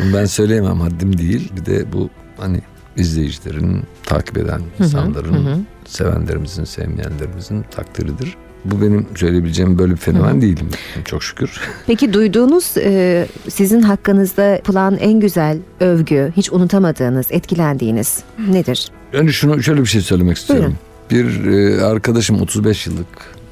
bunu 0.00 0.14
ben 0.14 0.24
söyleyemem 0.24 0.80
haddim 0.80 1.18
değil 1.18 1.52
bir 1.56 1.66
de 1.66 1.92
bu 1.92 2.10
hani 2.36 2.60
izleyicilerin 3.00 3.82
takip 4.02 4.38
eden 4.38 4.60
insanların 4.80 5.66
sevenlerimizin 5.84 6.64
sevmeyenlerimizin 6.64 7.62
takdiridir. 7.70 8.36
Bu 8.64 8.82
benim 8.82 9.06
söyleyebileceğim 9.16 9.78
böyle 9.78 9.92
bir 9.92 9.98
fenomen 9.98 10.40
değilim 10.40 10.68
çok 11.04 11.22
şükür. 11.22 11.60
Peki 11.86 12.12
duyduğunuz 12.12 12.76
e, 12.76 13.26
sizin 13.48 13.82
hakkınızda 13.82 14.42
yapılan 14.42 14.96
en 14.96 15.20
güzel 15.20 15.58
övgü, 15.80 16.32
hiç 16.36 16.52
unutamadığınız, 16.52 17.26
etkilendiğiniz 17.30 18.22
nedir? 18.48 18.88
Önce 19.12 19.32
şunu 19.32 19.62
şöyle 19.62 19.80
bir 19.80 19.86
şey 19.86 20.00
söylemek 20.00 20.36
istiyorum. 20.36 20.74
Bir 21.10 21.46
e, 21.46 21.84
arkadaşım 21.84 22.40
35 22.40 22.86
yıllık 22.86 23.06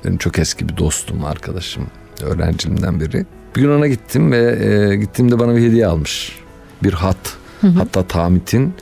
benim 0.04 0.18
çok 0.18 0.38
eski 0.38 0.68
bir 0.68 0.76
dostum 0.76 1.24
arkadaşım 1.24 1.86
öğrencimden 2.22 3.00
biri. 3.00 3.26
Bir 3.56 3.60
gün 3.60 3.70
ona 3.70 3.86
gittim 3.86 4.32
ve 4.32 4.58
e, 4.64 4.96
gittiğimde 4.96 5.38
bana 5.38 5.56
bir 5.56 5.62
hediye 5.62 5.86
almış. 5.86 6.38
Bir 6.82 6.92
hat. 6.92 7.36
Hatta 7.60 8.02
Tamit'in 8.02 8.74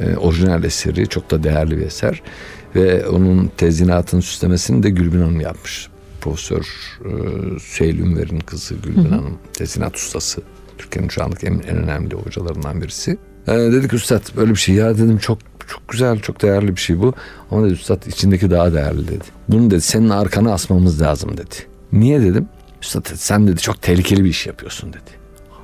e, 0.00 0.16
orijinal 0.16 0.64
eseri 0.64 1.08
çok 1.08 1.30
da 1.30 1.42
değerli 1.42 1.76
bir 1.76 1.86
eser. 1.86 2.22
Ve 2.74 3.08
onun 3.08 3.50
tezinatının 3.56 4.20
süslemesini 4.20 4.82
de 4.82 4.90
Gülbin 4.90 5.20
Hanım 5.20 5.40
yapmış. 5.40 5.88
Profesör 6.20 6.66
e, 7.04 7.10
Süheyl 7.60 7.98
Ünver'in 7.98 8.40
kızı 8.40 8.74
Gülbin 8.74 9.10
Hanım 9.10 9.38
tezinat 9.52 9.96
ustası. 9.96 10.42
Türkiye'nin 10.78 11.08
şu 11.08 11.24
anlık 11.24 11.44
en, 11.44 11.52
en 11.52 11.76
önemli 11.76 12.14
hocalarından 12.14 12.82
birisi. 12.82 13.18
E, 13.48 13.52
dedik 13.52 13.94
üstad 13.94 14.36
böyle 14.36 14.50
bir 14.50 14.56
şey 14.56 14.74
ya 14.74 14.94
dedim 14.94 15.18
çok 15.18 15.38
çok 15.66 15.88
güzel 15.88 16.20
çok 16.20 16.42
değerli 16.42 16.76
bir 16.76 16.80
şey 16.80 17.00
bu. 17.00 17.14
Ama 17.50 17.64
dedi 17.64 17.72
üstad 17.72 18.06
içindeki 18.06 18.50
daha 18.50 18.72
değerli 18.72 19.08
dedi. 19.08 19.24
Bunu 19.48 19.70
dedi 19.70 19.80
senin 19.80 20.08
arkana 20.08 20.52
asmamız 20.52 21.02
lazım 21.02 21.36
dedi. 21.36 21.54
Niye 21.92 22.22
dedim? 22.22 22.48
Üstad 22.82 23.04
dedi, 23.04 23.18
sen 23.18 23.48
dedi 23.48 23.60
çok 23.60 23.82
tehlikeli 23.82 24.24
bir 24.24 24.30
iş 24.30 24.46
yapıyorsun 24.46 24.92
dedi. 24.92 25.19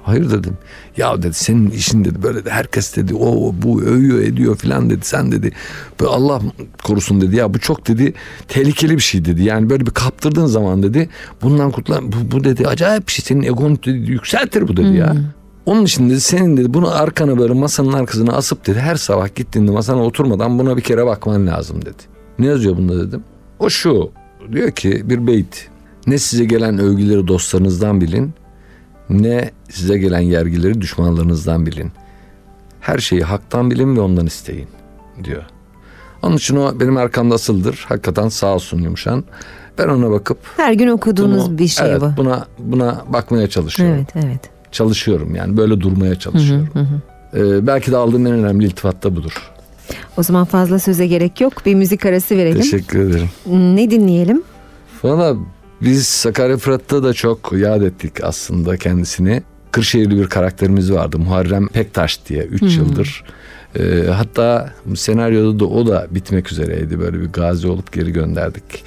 Hayır 0.06 0.30
dedim. 0.30 0.58
Ya 0.96 1.22
dedi 1.22 1.34
senin 1.34 1.70
işin 1.70 2.04
dedi 2.04 2.22
böyle 2.22 2.44
de 2.44 2.50
herkes 2.50 2.96
dedi 2.96 3.14
o 3.14 3.54
bu 3.62 3.82
övüyor 3.82 4.18
ediyor 4.18 4.56
filan 4.56 4.90
dedi. 4.90 5.00
Sen 5.02 5.32
dedi 5.32 5.52
böyle 6.00 6.10
Allah 6.10 6.40
korusun 6.84 7.20
dedi 7.20 7.36
ya 7.36 7.54
bu 7.54 7.58
çok 7.58 7.88
dedi 7.88 8.14
tehlikeli 8.48 8.94
bir 8.94 9.02
şey 9.02 9.24
dedi. 9.24 9.42
Yani 9.42 9.70
böyle 9.70 9.86
bir 9.86 9.90
kaptırdığın 9.90 10.46
zaman 10.46 10.82
dedi 10.82 11.08
bundan 11.42 11.70
kurtulan 11.70 12.12
bu, 12.12 12.16
bu 12.32 12.44
dedi 12.44 12.68
acayip 12.68 13.06
bir 13.06 13.12
şey 13.12 13.24
senin 13.24 13.42
egonu 13.42 13.76
dedi, 13.76 14.10
yükseltir 14.10 14.68
bu 14.68 14.76
dedi 14.76 14.96
ya. 14.96 15.16
Onun 15.66 15.84
için 15.84 16.10
dedi 16.10 16.20
senin 16.20 16.56
dedi 16.56 16.74
bunu 16.74 16.94
arkana 16.94 17.38
böyle 17.38 17.52
masanın 17.52 17.92
arkasına 17.92 18.32
asıp 18.32 18.66
dedi 18.66 18.78
her 18.80 18.96
sabah 18.96 19.34
gittiğinde 19.34 19.70
masana 19.70 20.02
oturmadan 20.04 20.58
buna 20.58 20.76
bir 20.76 20.82
kere 20.82 21.06
bakman 21.06 21.46
lazım 21.46 21.82
dedi. 21.82 22.02
Ne 22.38 22.46
yazıyor 22.46 22.76
bunda 22.76 23.08
dedim. 23.08 23.22
O 23.58 23.70
şu 23.70 24.10
diyor 24.52 24.70
ki 24.70 25.02
bir 25.04 25.26
beyt. 25.26 25.68
Ne 26.06 26.18
size 26.18 26.44
gelen 26.44 26.78
övgüleri 26.78 27.28
dostlarınızdan 27.28 28.00
bilin 28.00 28.32
ne 29.10 29.50
size 29.70 29.98
gelen 29.98 30.20
yergileri 30.20 30.80
düşmanlarınızdan 30.80 31.66
bilin. 31.66 31.92
Her 32.80 32.98
şeyi 32.98 33.22
haktan 33.22 33.70
bilin 33.70 33.96
ve 33.96 34.00
ondan 34.00 34.26
isteyin 34.26 34.68
diyor. 35.24 35.42
Onun 36.22 36.36
için 36.36 36.56
o 36.56 36.80
benim 36.80 36.96
arkamda 36.96 37.34
asıldır. 37.34 37.84
Hakikaten 37.88 38.28
sağ 38.28 38.54
olsun 38.54 38.78
yumuşan. 38.78 39.24
Ben 39.78 39.88
ona 39.88 40.10
bakıp 40.10 40.38
Her 40.56 40.72
gün 40.72 40.88
okuduğunuz 40.88 41.48
bunu- 41.48 41.58
bir 41.58 41.68
şey 41.68 41.90
evet, 41.90 42.00
bu. 42.00 42.12
Buna 42.16 42.46
buna 42.58 43.04
bakmaya 43.08 43.48
çalışıyorum. 43.48 43.96
Evet, 43.96 44.24
evet. 44.26 44.40
Çalışıyorum 44.72 45.34
yani 45.34 45.56
böyle 45.56 45.80
durmaya 45.80 46.14
çalışıyorum. 46.18 46.68
Ee, 47.34 47.66
belki 47.66 47.92
de 47.92 47.96
aldığım 47.96 48.26
en 48.26 48.32
önemli 48.32 48.64
iltifat 48.64 49.04
da 49.04 49.16
budur. 49.16 49.52
O 50.16 50.22
zaman 50.22 50.44
fazla 50.44 50.78
söze 50.78 51.06
gerek 51.06 51.40
yok. 51.40 51.52
Bir 51.66 51.74
müzik 51.74 52.06
arası 52.06 52.36
verelim. 52.36 52.60
Teşekkür 52.60 52.98
ederim. 53.10 53.28
Ne 53.74 53.90
dinleyelim? 53.90 54.42
Valla 55.02 55.36
biz 55.82 56.06
Sakarya 56.06 56.56
Fırat'ta 56.56 57.02
da 57.02 57.12
çok 57.12 57.52
yad 57.52 57.82
ettik 57.82 58.24
aslında 58.24 58.76
kendisini. 58.76 59.42
Kırşehirli 59.72 60.18
bir 60.18 60.26
karakterimiz 60.26 60.92
vardı 60.92 61.18
Muharrem 61.18 61.68
Pektaş 61.68 62.26
diye 62.28 62.42
3 62.42 62.76
yıldır. 62.76 63.24
Ee, 63.78 64.04
hatta 64.10 64.72
senaryoda 64.96 65.60
da 65.60 65.66
o 65.66 65.86
da 65.86 66.06
bitmek 66.10 66.52
üzereydi. 66.52 67.00
Böyle 67.00 67.20
bir 67.20 67.26
gazi 67.26 67.68
olup 67.68 67.92
geri 67.92 68.12
gönderdik. 68.12 68.84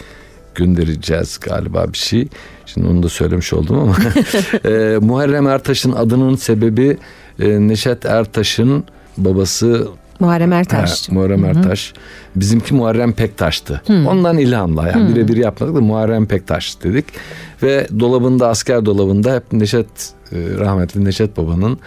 Göndereceğiz 0.55 1.39
galiba 1.41 1.93
bir 1.93 1.97
şey. 1.97 2.27
Şimdi 2.65 2.87
onu 2.87 3.03
da 3.03 3.09
söylemiş 3.09 3.53
oldum 3.53 3.79
ama. 3.79 3.95
Ee, 4.65 4.97
Muharrem 5.01 5.47
Ertaş'ın 5.47 5.91
adının 5.91 6.35
sebebi 6.35 6.97
e, 7.39 7.49
Neşet 7.49 8.05
Ertaş'ın 8.05 8.83
babası 9.17 9.87
Muharrem 10.19 10.53
Ertaş. 10.53 11.09
Ha, 11.09 11.13
Muharrem 11.13 11.45
Ertaş. 11.45 11.93
Bizimki 12.35 12.73
Muharrem 12.73 13.13
Pektaş'tı. 13.13 13.81
Ondan 13.89 14.37
ilhamla 14.37 14.87
yani 14.87 15.15
birebir 15.15 15.37
yapmadık 15.37 15.75
da 15.75 15.81
Muharrem 15.81 16.25
Pektaş 16.27 16.83
dedik. 16.83 17.05
Ve 17.63 17.87
dolabında 17.99 18.47
asker 18.47 18.85
dolabında 18.85 19.35
hep 19.35 19.53
Neşet 19.53 19.87
e, 20.31 20.37
rahmetli 20.59 21.05
Neşet 21.05 21.37
Baba'nın 21.37 21.79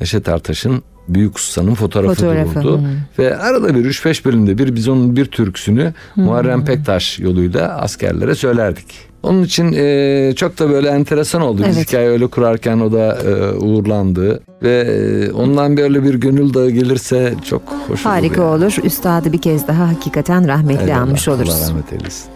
Neşet 0.00 0.28
Ertaş'ın 0.28 0.82
Büyük 1.08 1.38
Usta'nın 1.38 1.74
fotoğrafı, 1.74 2.14
Fotoğrafı, 2.14 2.54
dururdu. 2.62 2.82
hı. 2.82 2.88
Ve 3.18 3.38
arada 3.38 3.74
bir 3.74 3.84
3-5 3.84 4.24
bölümde 4.24 4.58
bir 4.58 4.74
biz 4.74 4.88
onun 4.88 5.16
bir 5.16 5.24
türküsünü 5.24 5.94
Muharrem 6.16 6.64
Pektaş 6.64 7.18
yoluyla 7.18 7.68
askerlere 7.80 8.34
söylerdik. 8.34 9.13
Onun 9.24 9.42
için 9.42 9.72
e, 9.76 10.32
çok 10.36 10.58
da 10.58 10.70
böyle 10.70 10.88
enteresan 10.88 11.42
oldu. 11.42 11.62
Biz 11.68 11.76
Evet. 11.76 11.88
hikaye 11.88 12.08
öyle 12.08 12.26
kurarken 12.26 12.80
o 12.80 12.92
da 12.92 13.18
e, 13.18 13.52
uğurlandı. 13.52 14.40
Ve 14.62 14.80
e, 14.80 15.32
ondan 15.32 15.76
böyle 15.76 16.02
bir 16.04 16.14
gönül 16.14 16.54
dağı 16.54 16.70
gelirse 16.70 17.34
çok 17.48 17.62
hoş 17.88 18.06
olur. 18.06 18.14
Harika 18.14 18.42
yani. 18.42 18.50
olur. 18.54 18.76
Üstadı 18.84 19.32
bir 19.32 19.40
kez 19.40 19.68
daha 19.68 19.88
hakikaten 19.88 20.48
rahmetli 20.48 20.84
Eyvallah, 20.84 21.02
almış 21.02 21.28
Allah 21.28 21.36
oluruz. 21.36 21.68
rahmet 21.68 21.92
eylesin. 21.92 22.30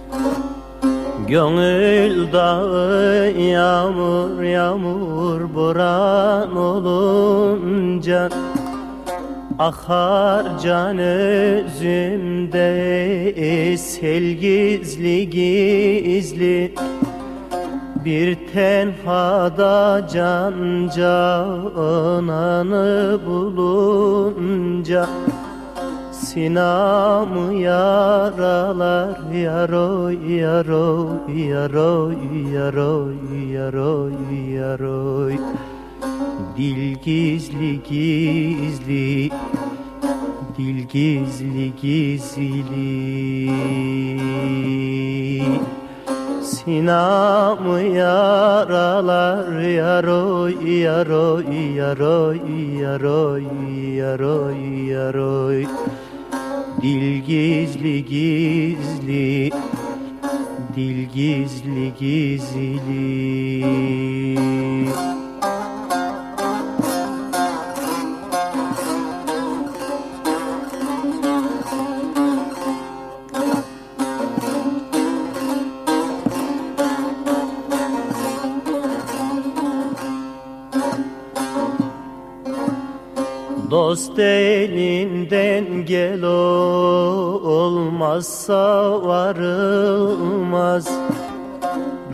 Gönül 1.28 2.32
dağı 2.32 3.30
yağmur 3.40 4.42
yağmur 4.42 5.54
boran 5.54 6.56
olunca 6.56 8.28
Akar 9.58 10.58
can 10.62 10.98
özümde 10.98 12.68
sel 13.78 14.22
gizli 14.22 15.30
gizli. 15.30 16.74
Bir 18.04 18.36
tenhada 18.52 20.08
can 20.12 20.88
cananı 20.96 22.08
bulunca 23.26 25.06
Sinamı 26.12 27.54
yaralar 27.54 29.32
yaroy 29.34 30.36
yaroy 30.36 31.48
yaroy 31.48 32.16
yaroy 32.54 33.14
yaroy 33.52 34.12
yaroy 34.54 35.38
Dil 36.58 36.98
gizli 36.98 37.80
gizli 37.88 39.30
Dil 40.56 40.88
gizli 40.88 41.72
gizli. 41.80 43.52
Sinamı 46.42 47.80
yaralar 47.80 49.60
yaroy 49.60 50.82
yaroy 50.82 51.46
yaroy 51.76 52.38
yaroy 52.82 53.44
yaroy 53.96 54.90
yaroy. 54.90 55.66
Dil 56.82 57.22
gizli 57.22 58.04
gizli 58.04 59.50
Dil 60.74 61.08
gizli 61.14 61.92
gizli 62.00 62.78
Dost 83.88 84.18
elinden 84.18 85.86
gel 85.86 86.22
olmazsa 87.42 88.62
varılmaz. 89.02 90.88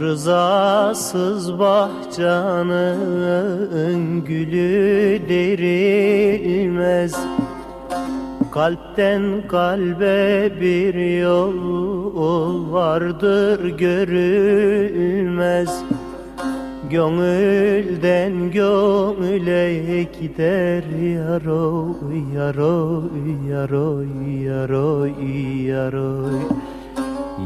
Rızasız 0.01 1.59
bahçanın 1.59 3.05
gülü 4.25 5.21
derilmez. 5.29 7.15
Kalpten 8.53 9.49
kalbe 9.49 10.53
bir 10.61 11.21
yol 11.21 12.73
vardır 12.73 13.69
görülmez 13.69 15.05
Gönülden 16.91 18.51
gönüle 18.51 20.03
gider 20.21 20.85
yaroy 21.15 22.19
yaroy 22.35 23.49
yaroy 23.51 24.09
yaroy 24.45 25.13
yaroy. 25.67 26.41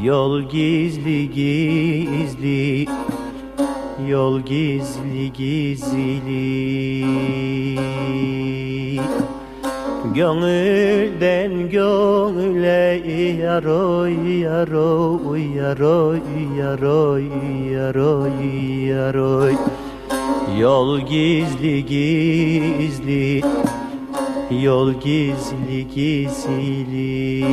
Yol 0.03 0.43
gizli 0.43 1.31
gizli 1.31 2.87
Yol 4.09 4.41
gizli 4.41 5.33
gizli 5.33 6.25
Gönülden 10.15 11.71
gönüle 11.71 13.03
yaroy 13.43 14.41
yaroy 14.41 15.57
yaroy 15.57 16.21
yaroy 16.59 17.25
yaroy 17.73 18.33
yaroy 18.89 19.55
Yol 20.59 21.01
gizli 21.01 21.87
gizli 21.87 23.43
Yol 24.51 24.93
gizli 24.93 25.89
gizli 25.95 27.45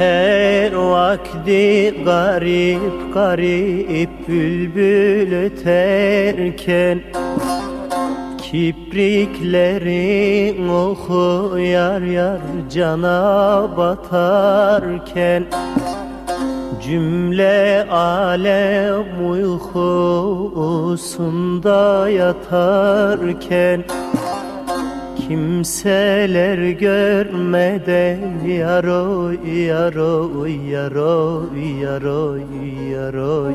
Seher 0.00 0.72
vakti 0.72 1.94
garip 2.04 3.14
garip 3.14 4.12
bülbül 4.28 5.32
öterken 5.44 7.00
Kipriklerin 8.42 9.88
oku 10.68 11.58
yar 11.58 12.00
yar 12.00 12.40
cana 12.70 13.68
batarken 13.76 15.42
Cümle 16.84 17.86
alem 17.90 19.30
uykusunda 19.30 20.68
yatarken 22.08 23.84
Kimseler 25.30 26.70
görmeden 26.70 28.44
yaroy 28.44 29.38
yaroy 29.66 30.54
yaroy 30.70 31.80
yaroy 31.82 32.42
yaroy 32.90 33.54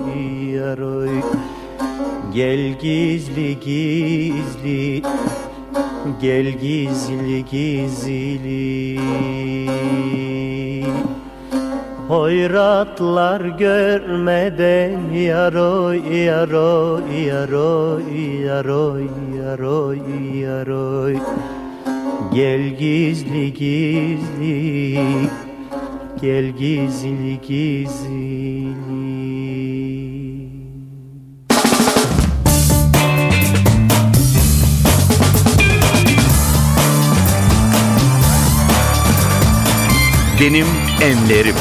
yaroy. 0.55 1.15
Gel 2.33 2.79
gizli 2.79 3.59
gizli 3.59 5.03
Gel 6.21 6.45
gizli 6.45 7.45
gizli. 7.51 8.99
Hoyratlar 12.07 13.41
görmeden 13.41 15.13
yaroy 15.13 16.23
yaroy 16.25 17.25
yaroy 17.27 18.03
yaroy 18.45 19.07
yaroy 19.38 19.99
yaroy 20.39 21.15
Gel 22.36 22.76
gizli 22.78 23.54
gizli 23.54 25.30
Gel 26.21 26.52
gizli 26.52 27.39
gizli 27.48 28.76
Benim 40.39 40.65
Enlerim. 41.02 41.56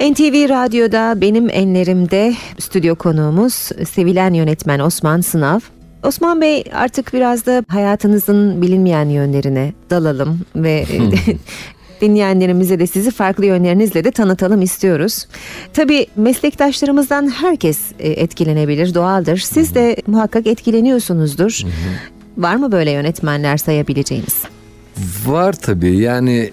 NTV 0.00 0.48
Radyo'da 0.48 1.20
benim 1.20 1.50
enlerimde 1.50 2.34
stüdyo 2.58 2.94
konuğumuz 2.94 3.52
sevilen 3.88 4.34
yönetmen 4.34 4.78
Osman 4.78 5.20
Sınav. 5.20 5.60
Osman 6.02 6.40
Bey 6.40 6.64
artık 6.72 7.12
biraz 7.12 7.46
da 7.46 7.64
hayatınızın 7.68 8.62
bilinmeyen 8.62 9.08
yönlerine 9.08 9.72
dalalım 9.90 10.40
ve 10.56 10.86
dinleyenlerimize 12.00 12.78
de 12.78 12.86
sizi 12.86 13.10
farklı 13.10 13.46
yönlerinizle 13.46 14.04
de 14.04 14.10
tanıtalım 14.10 14.62
istiyoruz. 14.62 15.26
Tabii 15.72 16.06
meslektaşlarımızdan 16.16 17.28
herkes 17.28 17.78
e, 17.98 18.08
etkilenebilir, 18.10 18.94
doğaldır. 18.94 19.38
Siz 19.38 19.74
de 19.74 19.96
muhakkak 20.06 20.46
etkileniyorsunuzdur. 20.46 21.62
Var 22.36 22.56
mı 22.56 22.72
böyle 22.72 22.90
yönetmenler 22.90 23.56
sayabileceğiniz? 23.56 24.36
Var 25.26 25.52
tabii 25.52 25.96
yani 25.98 26.50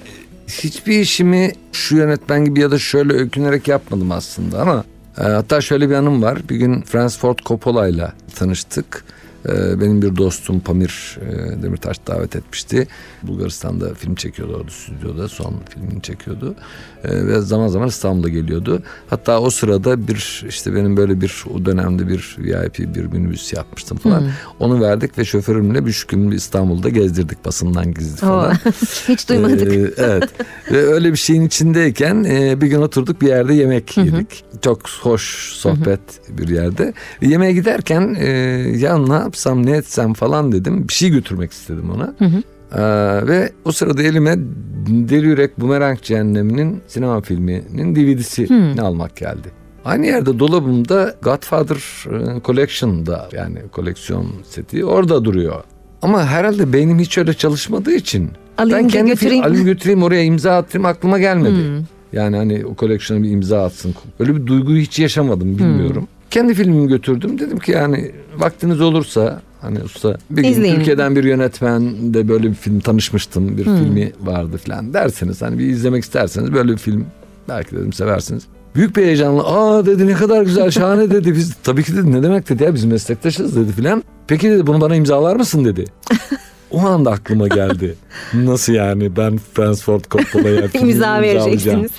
hiçbir 0.48 1.00
işimi 1.00 1.52
şu 1.72 1.98
yönetmen 1.98 2.46
gibi 2.46 2.60
ya 2.60 2.72
da 2.72 2.80
şöyle 2.80 3.14
öykünerek 3.14 3.68
yapmadım 3.68 4.12
aslında 4.12 4.62
ama 4.62 4.84
e, 5.18 5.22
hatta 5.22 5.62
şöyle 5.62 5.90
bir 5.90 5.96
anım 5.96 6.22
var. 6.22 6.40
Bir 6.50 6.56
gün 6.56 6.82
Francis 6.82 7.20
Ford 7.20 7.40
Coppola 7.46 7.88
ile 7.88 8.08
tanıştık 8.36 9.04
benim 9.82 10.02
bir 10.02 10.16
dostum 10.16 10.60
Pamir 10.60 11.18
e, 11.22 11.62
Demirtaş 11.64 11.98
davet 12.08 12.36
etmişti. 12.36 12.88
Bulgaristan'da 13.24 13.94
film 13.94 14.16
çekiyordu 14.16 14.56
orada 14.56 14.72
stüdyoda 14.72 15.28
son 15.28 15.54
filmini 15.70 16.02
çekiyordu. 16.02 16.56
Ee, 17.04 17.28
ve 17.28 17.42
zaman 17.42 17.68
zaman 17.68 17.88
İstanbul'a 17.88 18.30
geliyordu. 18.30 18.84
Hatta 19.10 19.40
o 19.40 19.50
sırada 19.50 20.08
bir 20.08 20.46
işte 20.50 20.76
benim 20.76 20.98
böyle 20.98 21.22
bir 21.22 21.44
o 21.56 21.66
dönemde 21.66 22.08
bir 22.08 22.36
VIP 22.40 22.96
bir 22.96 23.06
minibüs 23.06 23.54
yapmıştım 23.54 23.98
falan. 23.98 24.30
Onu 24.60 24.82
verdik 24.82 25.18
ve 25.18 25.26
şoförümle 25.26 25.86
bir 25.86 26.06
gün 26.08 26.32
İstanbul'da 26.32 26.90
gezdirdik 26.90 27.46
basından 27.46 27.94
gizli 27.94 28.18
falan. 28.18 28.52
Oo, 28.52 28.72
Hiç 29.08 29.30
duymadık. 29.30 29.74
Ee, 29.74 29.92
evet. 29.98 30.30
Ve 30.72 30.78
öyle 30.78 31.12
bir 31.12 31.18
şeyin 31.18 31.42
içindeyken 31.42 32.24
e, 32.24 32.62
bir 32.62 32.68
gün 32.68 32.82
oturduk 32.82 33.22
bir 33.22 33.28
yerde 33.28 33.54
yemek 33.54 33.98
yedik. 33.98 34.46
Çok 34.62 34.90
hoş 34.90 35.54
sohbet 35.54 36.00
bir 36.30 36.48
yerde. 36.48 36.94
Yemeğe 37.22 37.54
giderken 37.54 38.02
ya 38.78 38.98
ne 38.98 39.32
yapsam 39.38 39.66
ne 39.66 39.72
etsem 39.78 40.14
falan 40.14 40.52
dedim. 40.52 40.88
Bir 40.88 40.94
şey 40.94 41.10
götürmek 41.10 41.52
istedim 41.52 41.92
ona. 41.96 42.14
Ee, 42.72 43.28
ve 43.28 43.52
o 43.66 43.72
sırada 43.72 44.04
elime 44.04 44.36
Deli 44.88 45.26
Yürek 45.26 45.60
Bumerang 45.60 46.02
Cehennemi'nin 46.02 46.82
sinema 46.88 47.22
filminin 47.22 47.96
DVD'sini 47.96 48.82
almak 48.82 49.16
geldi. 49.16 49.52
Aynı 49.86 50.06
yerde 50.06 50.40
dolabımda 50.40 51.16
Godfather 51.22 51.78
e, 51.78 52.42
Collection'da 52.46 53.30
yani 53.34 53.58
koleksiyon 53.72 54.26
seti 54.50 54.86
orada 54.86 55.26
duruyor. 55.26 55.64
Ama 56.02 56.26
herhalde 56.26 56.74
beynim 56.74 57.00
hiç 57.00 57.18
öyle 57.18 57.34
çalışmadığı 57.34 57.94
için 57.94 58.30
Alayım 58.58 58.80
ben 58.80 58.88
kendi 58.88 59.10
götüreyim. 59.10 59.44
film, 59.44 59.52
alayım 59.52 59.66
götüreyim 59.66 60.04
oraya 60.04 60.24
imza 60.24 60.58
attırayım 60.58 60.86
aklıma 60.86 61.20
gelmedi. 61.20 61.86
Yani 62.14 62.38
hani 62.38 62.66
o 62.66 62.74
koleksiyona 62.76 63.24
bir 63.24 63.30
imza 63.30 63.66
atsın. 63.66 63.96
Öyle 64.20 64.36
bir 64.36 64.46
duyguyu 64.46 64.82
hiç 64.82 65.00
yaşamadım 65.00 65.58
bilmiyorum. 65.58 66.08
Kendi 66.32 66.54
filmimi 66.54 66.88
götürdüm. 66.88 67.40
Dedim 67.40 67.60
ki 67.60 67.72
yani 67.72 68.12
vaktiniz 68.38 68.82
olursa 68.82 69.42
hani 69.62 69.84
usta 69.84 70.18
bir 70.30 70.42
gün 70.42 70.50
İzleyin. 70.50 70.76
Türkiye'den 70.76 71.16
bir 71.16 71.24
yönetmen 71.24 72.14
de 72.14 72.28
böyle 72.28 72.50
bir 72.50 72.54
film 72.56 72.80
tanışmıştım. 72.80 73.58
Bir 73.58 73.64
filmi 73.64 74.12
vardı 74.22 74.58
falan 74.58 74.94
derseniz 74.94 75.42
hani 75.42 75.60
bir 75.60 75.66
izlemek 75.66 76.04
isterseniz 76.04 76.54
böyle 76.54 76.72
bir 76.72 76.78
film 76.78 77.06
belki 77.50 77.76
dedim 77.76 77.94
seversiniz. 77.94 78.44
Büyük 78.76 78.96
bir 78.98 79.04
heyecanla 79.04 79.44
aa 79.44 79.86
dedi 79.86 80.08
ne 80.08 80.14
kadar 80.14 80.42
güzel 80.44 80.72
şahane 80.72 81.10
dedi. 81.12 81.36
Biz 81.36 81.54
tabii 81.64 81.84
ki 81.84 81.96
dedi 81.96 82.12
ne 82.12 82.24
demek 82.24 82.50
dedi 82.50 82.64
ya 82.64 82.74
biz 82.74 82.86
meslektaşız 82.86 83.56
dedi 83.56 83.72
filan. 83.72 84.04
Peki 84.28 84.50
dedi 84.50 84.68
bunu 84.68 84.82
bana 84.82 84.96
imzalar 84.96 85.36
mısın 85.36 85.66
dedi. 85.66 85.86
O 86.72 86.80
anda 86.80 87.12
aklıma 87.12 87.48
geldi. 87.48 87.96
Nasıl 88.34 88.74
yani 88.74 89.16
ben 89.18 89.40
Francis 89.54 89.84
Ford 89.84 90.02
Coppola'ya 90.12 90.68
filmi 90.68 90.86
İmza 90.92 90.94
imzalayacağım. 91.18 91.46
vereceksiniz. 91.48 91.92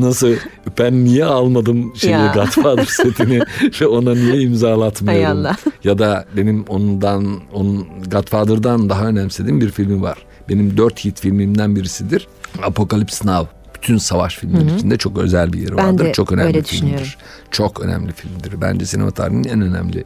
Nasıl 0.00 0.32
ben 0.78 1.04
niye 1.04 1.24
almadım 1.24 1.92
şeyi 1.96 2.10
Ya. 2.12 2.32
Godfather 2.34 2.84
setini 2.88 3.40
ve 3.80 3.86
ona 3.86 4.14
niye 4.14 4.40
imzalatmıyorum? 4.40 5.24
Hay 5.24 5.32
Allah. 5.32 5.56
Ya 5.84 5.98
da 5.98 6.24
benim 6.36 6.64
ondan 6.68 7.40
onun 7.52 7.86
Godfather'dan 8.10 8.88
daha 8.88 9.06
önemsediğim 9.06 9.60
bir 9.60 9.70
filmi 9.70 10.02
var. 10.02 10.18
Benim 10.48 10.76
dört 10.76 11.04
hit 11.04 11.20
filmimden 11.20 11.76
birisidir. 11.76 12.28
Apocalypse 12.62 13.26
Now. 13.28 13.50
Bütün 13.74 13.98
savaş 13.98 14.36
filmleri 14.38 14.74
içinde 14.76 14.98
çok 14.98 15.18
özel 15.18 15.52
bir 15.52 15.58
yeri 15.58 15.76
Ben 15.76 15.86
vardır. 15.86 16.04
de 16.04 16.12
çok 16.12 16.32
önemli 16.32 16.46
öyle 16.46 16.62
filmdir. 16.62 17.18
Çok 17.50 17.80
önemli 17.80 18.12
filmdir. 18.12 18.60
Bence 18.60 18.86
sinema 18.86 19.10
tarihinin 19.10 19.48
en 19.48 19.60
önemli 19.60 20.04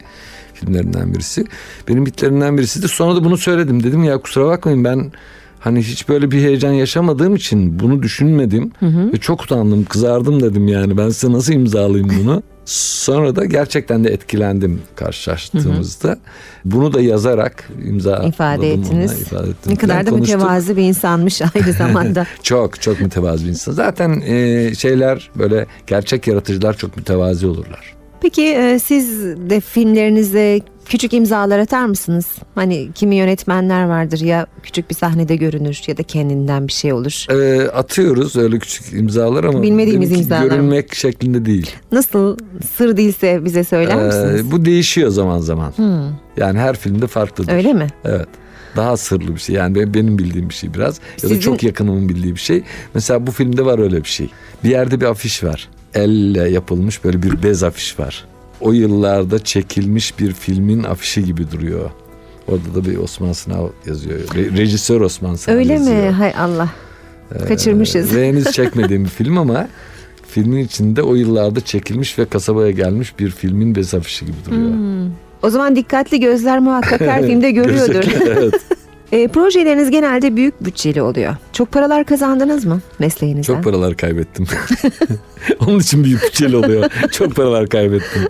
filmlerinden 0.53 1.13
birisi. 1.13 1.45
Benim 1.87 2.05
hitlerinden 2.05 2.57
birisidir. 2.57 2.87
Sonra 2.87 3.15
da 3.15 3.23
bunu 3.23 3.37
söyledim. 3.37 3.83
Dedim 3.83 4.03
ya 4.03 4.17
kusura 4.17 4.45
bakmayın 4.45 4.83
ben 4.83 5.11
hani 5.59 5.81
hiç 5.81 6.09
böyle 6.09 6.31
bir 6.31 6.41
heyecan 6.41 6.71
yaşamadığım 6.71 7.35
için 7.35 7.79
bunu 7.79 8.03
düşünmedim. 8.03 8.71
Ve 8.81 9.17
çok 9.17 9.43
utandım, 9.43 9.85
kızardım 9.85 10.43
dedim 10.43 10.67
yani. 10.67 10.97
Ben 10.97 11.09
size 11.09 11.33
nasıl 11.33 11.53
imzalayayım 11.53 12.11
bunu? 12.23 12.43
Sonra 12.65 13.35
da 13.35 13.45
gerçekten 13.45 14.03
de 14.03 14.09
etkilendim 14.09 14.81
karşılaştığımızda. 14.95 16.17
Bunu 16.65 16.93
da 16.93 17.01
yazarak 17.01 17.69
imza 17.85 18.17
İfade 18.17 18.73
ettiniz. 18.73 19.21
ifade 19.21 19.49
ettim. 19.49 19.71
Ne 19.71 19.75
kadar 19.75 20.05
da 20.05 20.09
konuştuk. 20.09 20.35
mütevazı 20.37 20.77
bir 20.77 20.83
insanmış 20.83 21.41
aynı 21.55 21.73
zamanda. 21.77 22.25
Çok 22.43 22.81
çok 22.81 23.01
mütevazı 23.01 23.43
bir 23.43 23.49
insan. 23.49 23.71
Zaten 23.71 24.21
e, 24.25 24.71
şeyler 24.75 25.29
böyle 25.35 25.65
gerçek 25.87 26.27
yaratıcılar 26.27 26.77
çok 26.77 26.97
mütevazi 26.97 27.47
olurlar. 27.47 27.95
Peki 28.21 28.43
e, 28.45 28.79
siz 28.79 29.21
de 29.49 29.59
filmlerinizde 29.59 30.61
küçük 30.85 31.13
imzalar 31.13 31.59
atar 31.59 31.85
mısınız? 31.85 32.25
Hani 32.55 32.89
kimi 32.95 33.15
yönetmenler 33.15 33.83
vardır 33.85 34.19
ya 34.19 34.47
küçük 34.63 34.89
bir 34.89 34.95
sahnede 34.95 35.35
görünür 35.35 35.81
ya 35.87 35.97
da 35.97 36.03
kendinden 36.03 36.67
bir 36.67 36.73
şey 36.73 36.93
olur. 36.93 37.25
E, 37.31 37.67
atıyoruz 37.69 38.35
öyle 38.35 38.59
küçük 38.59 38.93
imzalar 38.93 39.43
ama 39.43 39.61
Bilmediğimiz 39.61 40.11
imzalar 40.11 40.41
mı? 40.43 40.49
görünmek 40.49 40.95
şeklinde 40.95 41.45
değil. 41.45 41.71
Nasıl 41.91 42.37
sır 42.75 42.97
değilse 42.97 43.45
bize 43.45 43.63
söyler 43.63 44.01
E, 44.03 44.05
misiniz? 44.05 44.51
bu 44.51 44.65
değişiyor 44.65 45.09
zaman 45.09 45.39
zaman. 45.39 45.73
Yani 46.37 46.59
her 46.59 46.75
filmde 46.75 47.07
farklıdır. 47.07 47.53
Öyle 47.53 47.73
mi? 47.73 47.87
Evet. 48.05 48.27
Daha 48.75 48.97
sırlı 48.97 49.35
bir 49.35 49.39
şey. 49.39 49.55
Yani 49.55 49.75
be- 49.75 49.93
benim 49.93 50.17
bildiğim 50.17 50.49
bir 50.49 50.53
şey 50.53 50.73
biraz. 50.73 50.95
Ya 50.95 51.23
da 51.23 51.27
Sizin- 51.27 51.39
çok 51.39 51.63
yakınımın 51.63 52.09
bildiği 52.09 52.35
bir 52.35 52.39
şey. 52.39 52.63
Mesela 52.93 53.27
bu 53.27 53.31
filmde 53.31 53.65
var 53.65 53.79
öyle 53.79 53.97
bir 54.03 54.09
şey. 54.09 54.29
Bir 54.63 54.69
yerde 54.69 55.01
bir 55.01 55.05
afiş 55.05 55.43
var. 55.43 55.69
Elle 55.93 56.49
yapılmış 56.49 57.03
böyle 57.03 57.23
bir 57.23 57.43
bez 57.43 57.63
afiş 57.63 57.99
var. 57.99 58.25
O 58.61 58.71
yıllarda 58.71 59.39
çekilmiş 59.43 60.19
bir 60.19 60.33
filmin 60.33 60.83
afişi 60.83 61.25
gibi 61.25 61.51
duruyor. 61.51 61.89
Orada 62.47 62.75
da 62.75 62.85
bir 62.89 62.97
Osman 62.97 63.33
Sınav 63.33 63.67
yazıyor. 63.85 64.19
Re- 64.19 64.57
rejisör 64.57 65.01
Osman 65.01 65.35
Sınav 65.35 65.55
Öyle 65.57 65.73
yazıyor. 65.73 66.03
mi? 66.03 66.09
Hay 66.09 66.33
Allah. 66.37 66.69
Kaçırmışız. 67.47 68.15
Ve 68.15 68.27
henüz 68.27 68.45
çekmediğim 68.51 69.03
bir 69.03 69.09
film 69.09 69.37
ama 69.37 69.67
filmin 70.27 70.65
içinde 70.65 71.01
o 71.01 71.15
yıllarda 71.15 71.61
çekilmiş 71.61 72.19
ve 72.19 72.25
kasabaya 72.25 72.71
gelmiş 72.71 73.19
bir 73.19 73.29
filmin 73.29 73.75
bez 73.75 73.93
afişi 73.93 74.25
gibi 74.25 74.37
duruyor. 74.45 74.71
O 75.43 75.49
zaman 75.49 75.75
dikkatli 75.75 76.19
gözler 76.19 76.59
muhakkak 76.59 77.01
her 77.01 77.21
filmde 77.27 77.51
görüyordur. 77.51 78.03
evet. 78.27 78.53
E, 79.15 79.27
projeleriniz 79.27 79.89
genelde 79.91 80.35
büyük 80.35 80.65
bütçeli 80.65 81.01
oluyor. 81.01 81.35
Çok 81.53 81.71
paralar 81.71 82.05
kazandınız 82.05 82.65
mı 82.65 82.81
mesleğinizden? 82.99 83.53
Çok 83.55 83.63
paralar 83.63 83.97
kaybettim. 83.97 84.47
Onun 85.67 85.79
için 85.79 86.03
büyük 86.03 86.23
bütçeli 86.23 86.55
oluyor. 86.55 86.91
Çok 87.11 87.35
paralar 87.35 87.67
kaybettim. 87.67 88.21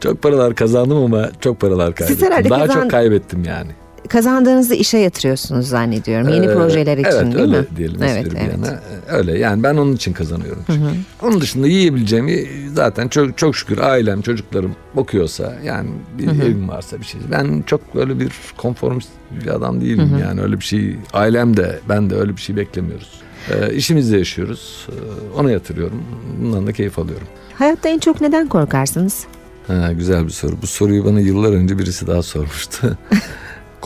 Çok 0.00 0.22
paralar 0.22 0.54
kazandım 0.54 0.96
ama 1.04 1.30
çok 1.40 1.60
paralar 1.60 1.94
kaybettim. 1.94 2.50
Daha 2.50 2.66
kazan- 2.66 2.80
çok 2.82 2.90
kaybettim 2.90 3.44
yani. 3.44 3.70
Kazandığınızı 4.08 4.74
işe 4.74 4.98
yatırıyorsunuz 4.98 5.68
zannediyorum. 5.68 6.28
Yeni 6.28 6.46
Ee, 6.46 6.54
projeler 6.54 6.98
için 6.98 7.10
evet, 7.10 7.24
değil 7.24 7.38
öyle 7.38 7.60
mi? 7.60 7.66
diyelim 7.76 8.02
Evet, 8.02 8.26
evet. 8.36 8.52
yana. 8.52 8.80
Öyle 9.08 9.38
yani 9.38 9.62
ben 9.62 9.76
onun 9.76 9.92
için 9.92 10.12
kazanıyorum 10.12 10.62
çünkü. 10.66 10.80
Onun 11.22 11.40
dışında 11.40 11.66
yiyebileceğimi 11.66 12.46
zaten 12.74 13.08
çok 13.08 13.38
çok 13.38 13.56
şükür 13.56 13.78
ailem, 13.78 14.22
çocuklarım 14.22 14.72
okuyorsa 14.96 15.54
yani 15.64 15.90
bir 16.18 16.26
evim 16.28 16.68
varsa 16.68 17.00
bir 17.00 17.04
şey. 17.04 17.20
Ben 17.30 17.62
çok 17.66 17.94
böyle 17.94 18.20
bir 18.20 18.32
konformist 18.56 19.08
bir 19.30 19.46
adam 19.46 19.80
değilim 19.80 20.18
yani 20.22 20.40
öyle 20.40 20.60
bir 20.60 20.64
şey. 20.64 20.96
Ailem 21.12 21.56
de 21.56 21.80
ben 21.88 22.10
de 22.10 22.14
öyle 22.14 22.36
bir 22.36 22.40
şey 22.42 22.56
beklemiyoruz. 22.56 23.10
Ee, 23.50 23.74
işimizde 23.74 24.18
yaşıyoruz. 24.18 24.86
Ee, 24.90 25.38
ona 25.40 25.50
yatırıyorum. 25.50 26.02
Bundan 26.42 26.66
da 26.66 26.72
keyif 26.72 26.98
alıyorum. 26.98 27.26
Hayatta 27.54 27.88
en 27.88 27.98
çok 27.98 28.20
neden 28.20 28.48
korkarsınız? 28.48 29.26
Ha, 29.66 29.92
güzel 29.92 30.24
bir 30.24 30.30
soru. 30.30 30.52
Bu 30.62 30.66
soruyu 30.66 31.04
bana 31.04 31.20
yıllar 31.20 31.52
önce 31.52 31.78
birisi 31.78 32.06
daha 32.06 32.22
sormuştu. 32.22 32.98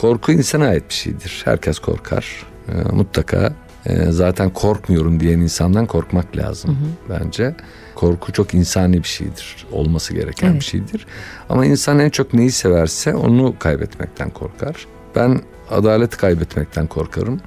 Korku 0.01 0.31
insana 0.31 0.65
ait 0.65 0.89
bir 0.89 0.93
şeydir. 0.93 1.41
Herkes 1.45 1.79
korkar. 1.79 2.43
Ee, 2.69 2.91
mutlaka. 2.91 3.53
Ee, 3.85 4.05
zaten 4.11 4.49
korkmuyorum 4.49 5.19
diyen 5.19 5.39
insandan 5.39 5.85
korkmak 5.85 6.37
lazım 6.37 6.77
bence. 7.09 7.55
Korku 7.95 8.31
çok 8.31 8.53
insani 8.53 8.97
bir 9.03 9.07
şeydir. 9.07 9.65
Olması 9.71 10.13
gereken 10.13 10.47
Evet. 10.47 10.59
bir 10.59 10.65
şeydir. 10.65 11.05
Ama 11.49 11.65
insan 11.65 11.99
en 11.99 12.09
çok 12.09 12.33
neyi 12.33 12.51
severse 12.51 13.15
onu 13.15 13.55
kaybetmekten 13.59 14.29
korkar. 14.29 14.85
Ben 15.15 15.41
adaleti 15.69 16.17
kaybetmekten 16.17 16.87
korkarım. 16.87 17.41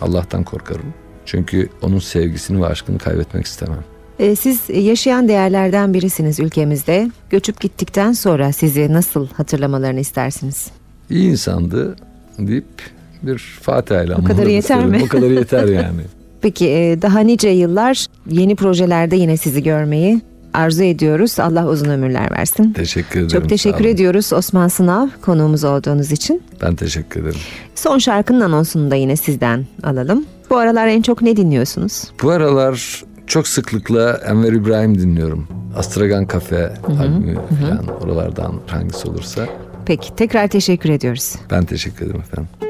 Allah'tan 0.00 0.44
korkarım. 0.44 0.94
Çünkü 1.24 1.68
onun 1.82 1.98
sevgisini 1.98 2.62
ve 2.62 2.66
aşkını 2.66 2.98
kaybetmek 2.98 3.46
istemem. 3.46 3.84
Ee, 4.18 4.36
siz 4.36 4.60
yaşayan 4.70 5.28
değerlerden 5.28 5.94
birisiniz 5.94 6.40
ülkemizde. 6.40 7.10
Göçüp 7.30 7.60
gittikten 7.60 8.12
sonra 8.12 8.52
sizi 8.52 8.92
nasıl 8.92 9.28
hatırlamalarını 9.28 10.00
istersiniz? 10.00 10.70
İyi 11.10 11.30
insandı 11.30 11.96
deyip 12.38 12.64
bir 13.22 13.38
Fatiha 13.62 14.02
ile 14.02 14.12
kadar 14.14 14.18
anmalarını 14.28 14.50
yeter 14.50 14.76
isterim. 14.78 14.90
mi? 14.90 15.02
O 15.04 15.08
kadar 15.08 15.30
yeter 15.30 15.64
yani. 15.82 16.00
Peki 16.40 16.68
e, 16.70 17.02
daha 17.02 17.20
nice 17.20 17.48
yıllar 17.48 18.06
yeni 18.30 18.56
projelerde 18.56 19.16
yine 19.16 19.36
sizi 19.36 19.62
görmeyi 19.62 20.20
arzu 20.54 20.82
ediyoruz. 20.82 21.40
Allah 21.40 21.68
uzun 21.68 21.88
ömürler 21.88 22.30
versin. 22.30 22.72
Teşekkür 22.72 23.20
ederim. 23.20 23.40
Çok 23.40 23.48
teşekkür 23.48 23.84
ediyoruz 23.84 24.32
Osman 24.32 24.68
Sınav 24.68 25.08
konuğumuz 25.22 25.64
olduğunuz 25.64 26.12
için. 26.12 26.42
Ben 26.62 26.74
teşekkür 26.74 27.22
ederim. 27.22 27.40
Son 27.74 27.98
şarkının 27.98 28.40
anonsunu 28.40 28.90
da 28.90 28.94
yine 28.94 29.16
sizden 29.16 29.66
alalım. 29.82 30.24
Bu 30.50 30.56
aralar 30.56 30.86
en 30.86 31.02
çok 31.02 31.22
ne 31.22 31.36
dinliyorsunuz? 31.36 32.04
Bu 32.22 32.30
aralar 32.30 33.04
çok 33.26 33.48
sıklıkla 33.48 34.20
Enver 34.28 34.52
İbrahim 34.52 34.98
dinliyorum. 34.98 35.48
Astragan 35.76 36.26
Kafe 36.26 36.72
albümü 37.00 37.34
falan 37.34 38.02
oralardan 38.02 38.54
hangisi 38.66 39.08
olursa. 39.08 39.46
Peki 39.86 40.16
tekrar 40.16 40.48
teşekkür 40.48 40.90
ediyoruz. 40.90 41.34
Ben 41.50 41.64
teşekkür 41.64 42.06
ederim 42.06 42.20
efendim. 42.20 42.65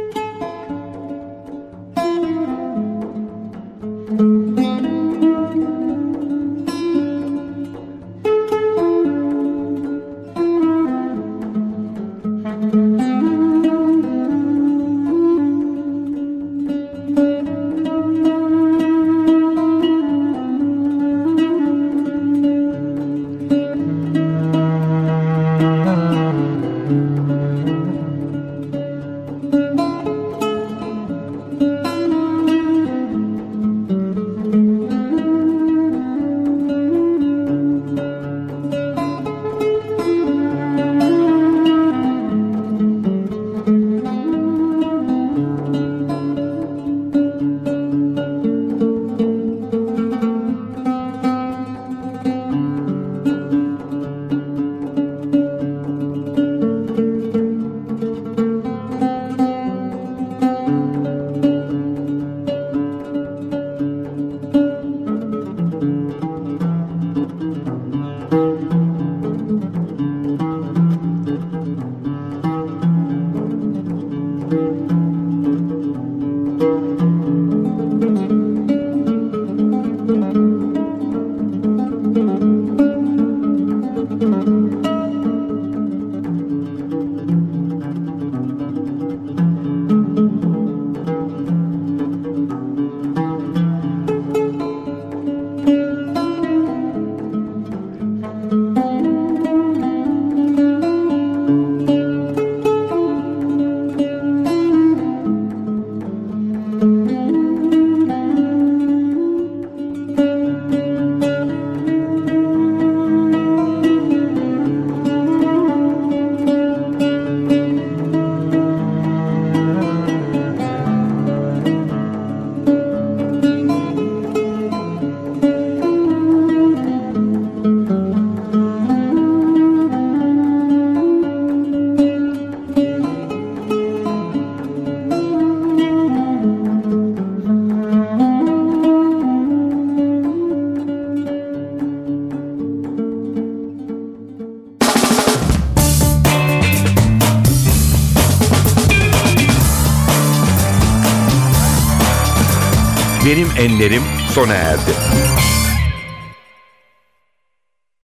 Benim 154.36 154.50
Enlerim 154.50 154.54
sona 154.54 154.54
erdi. 154.54 155.05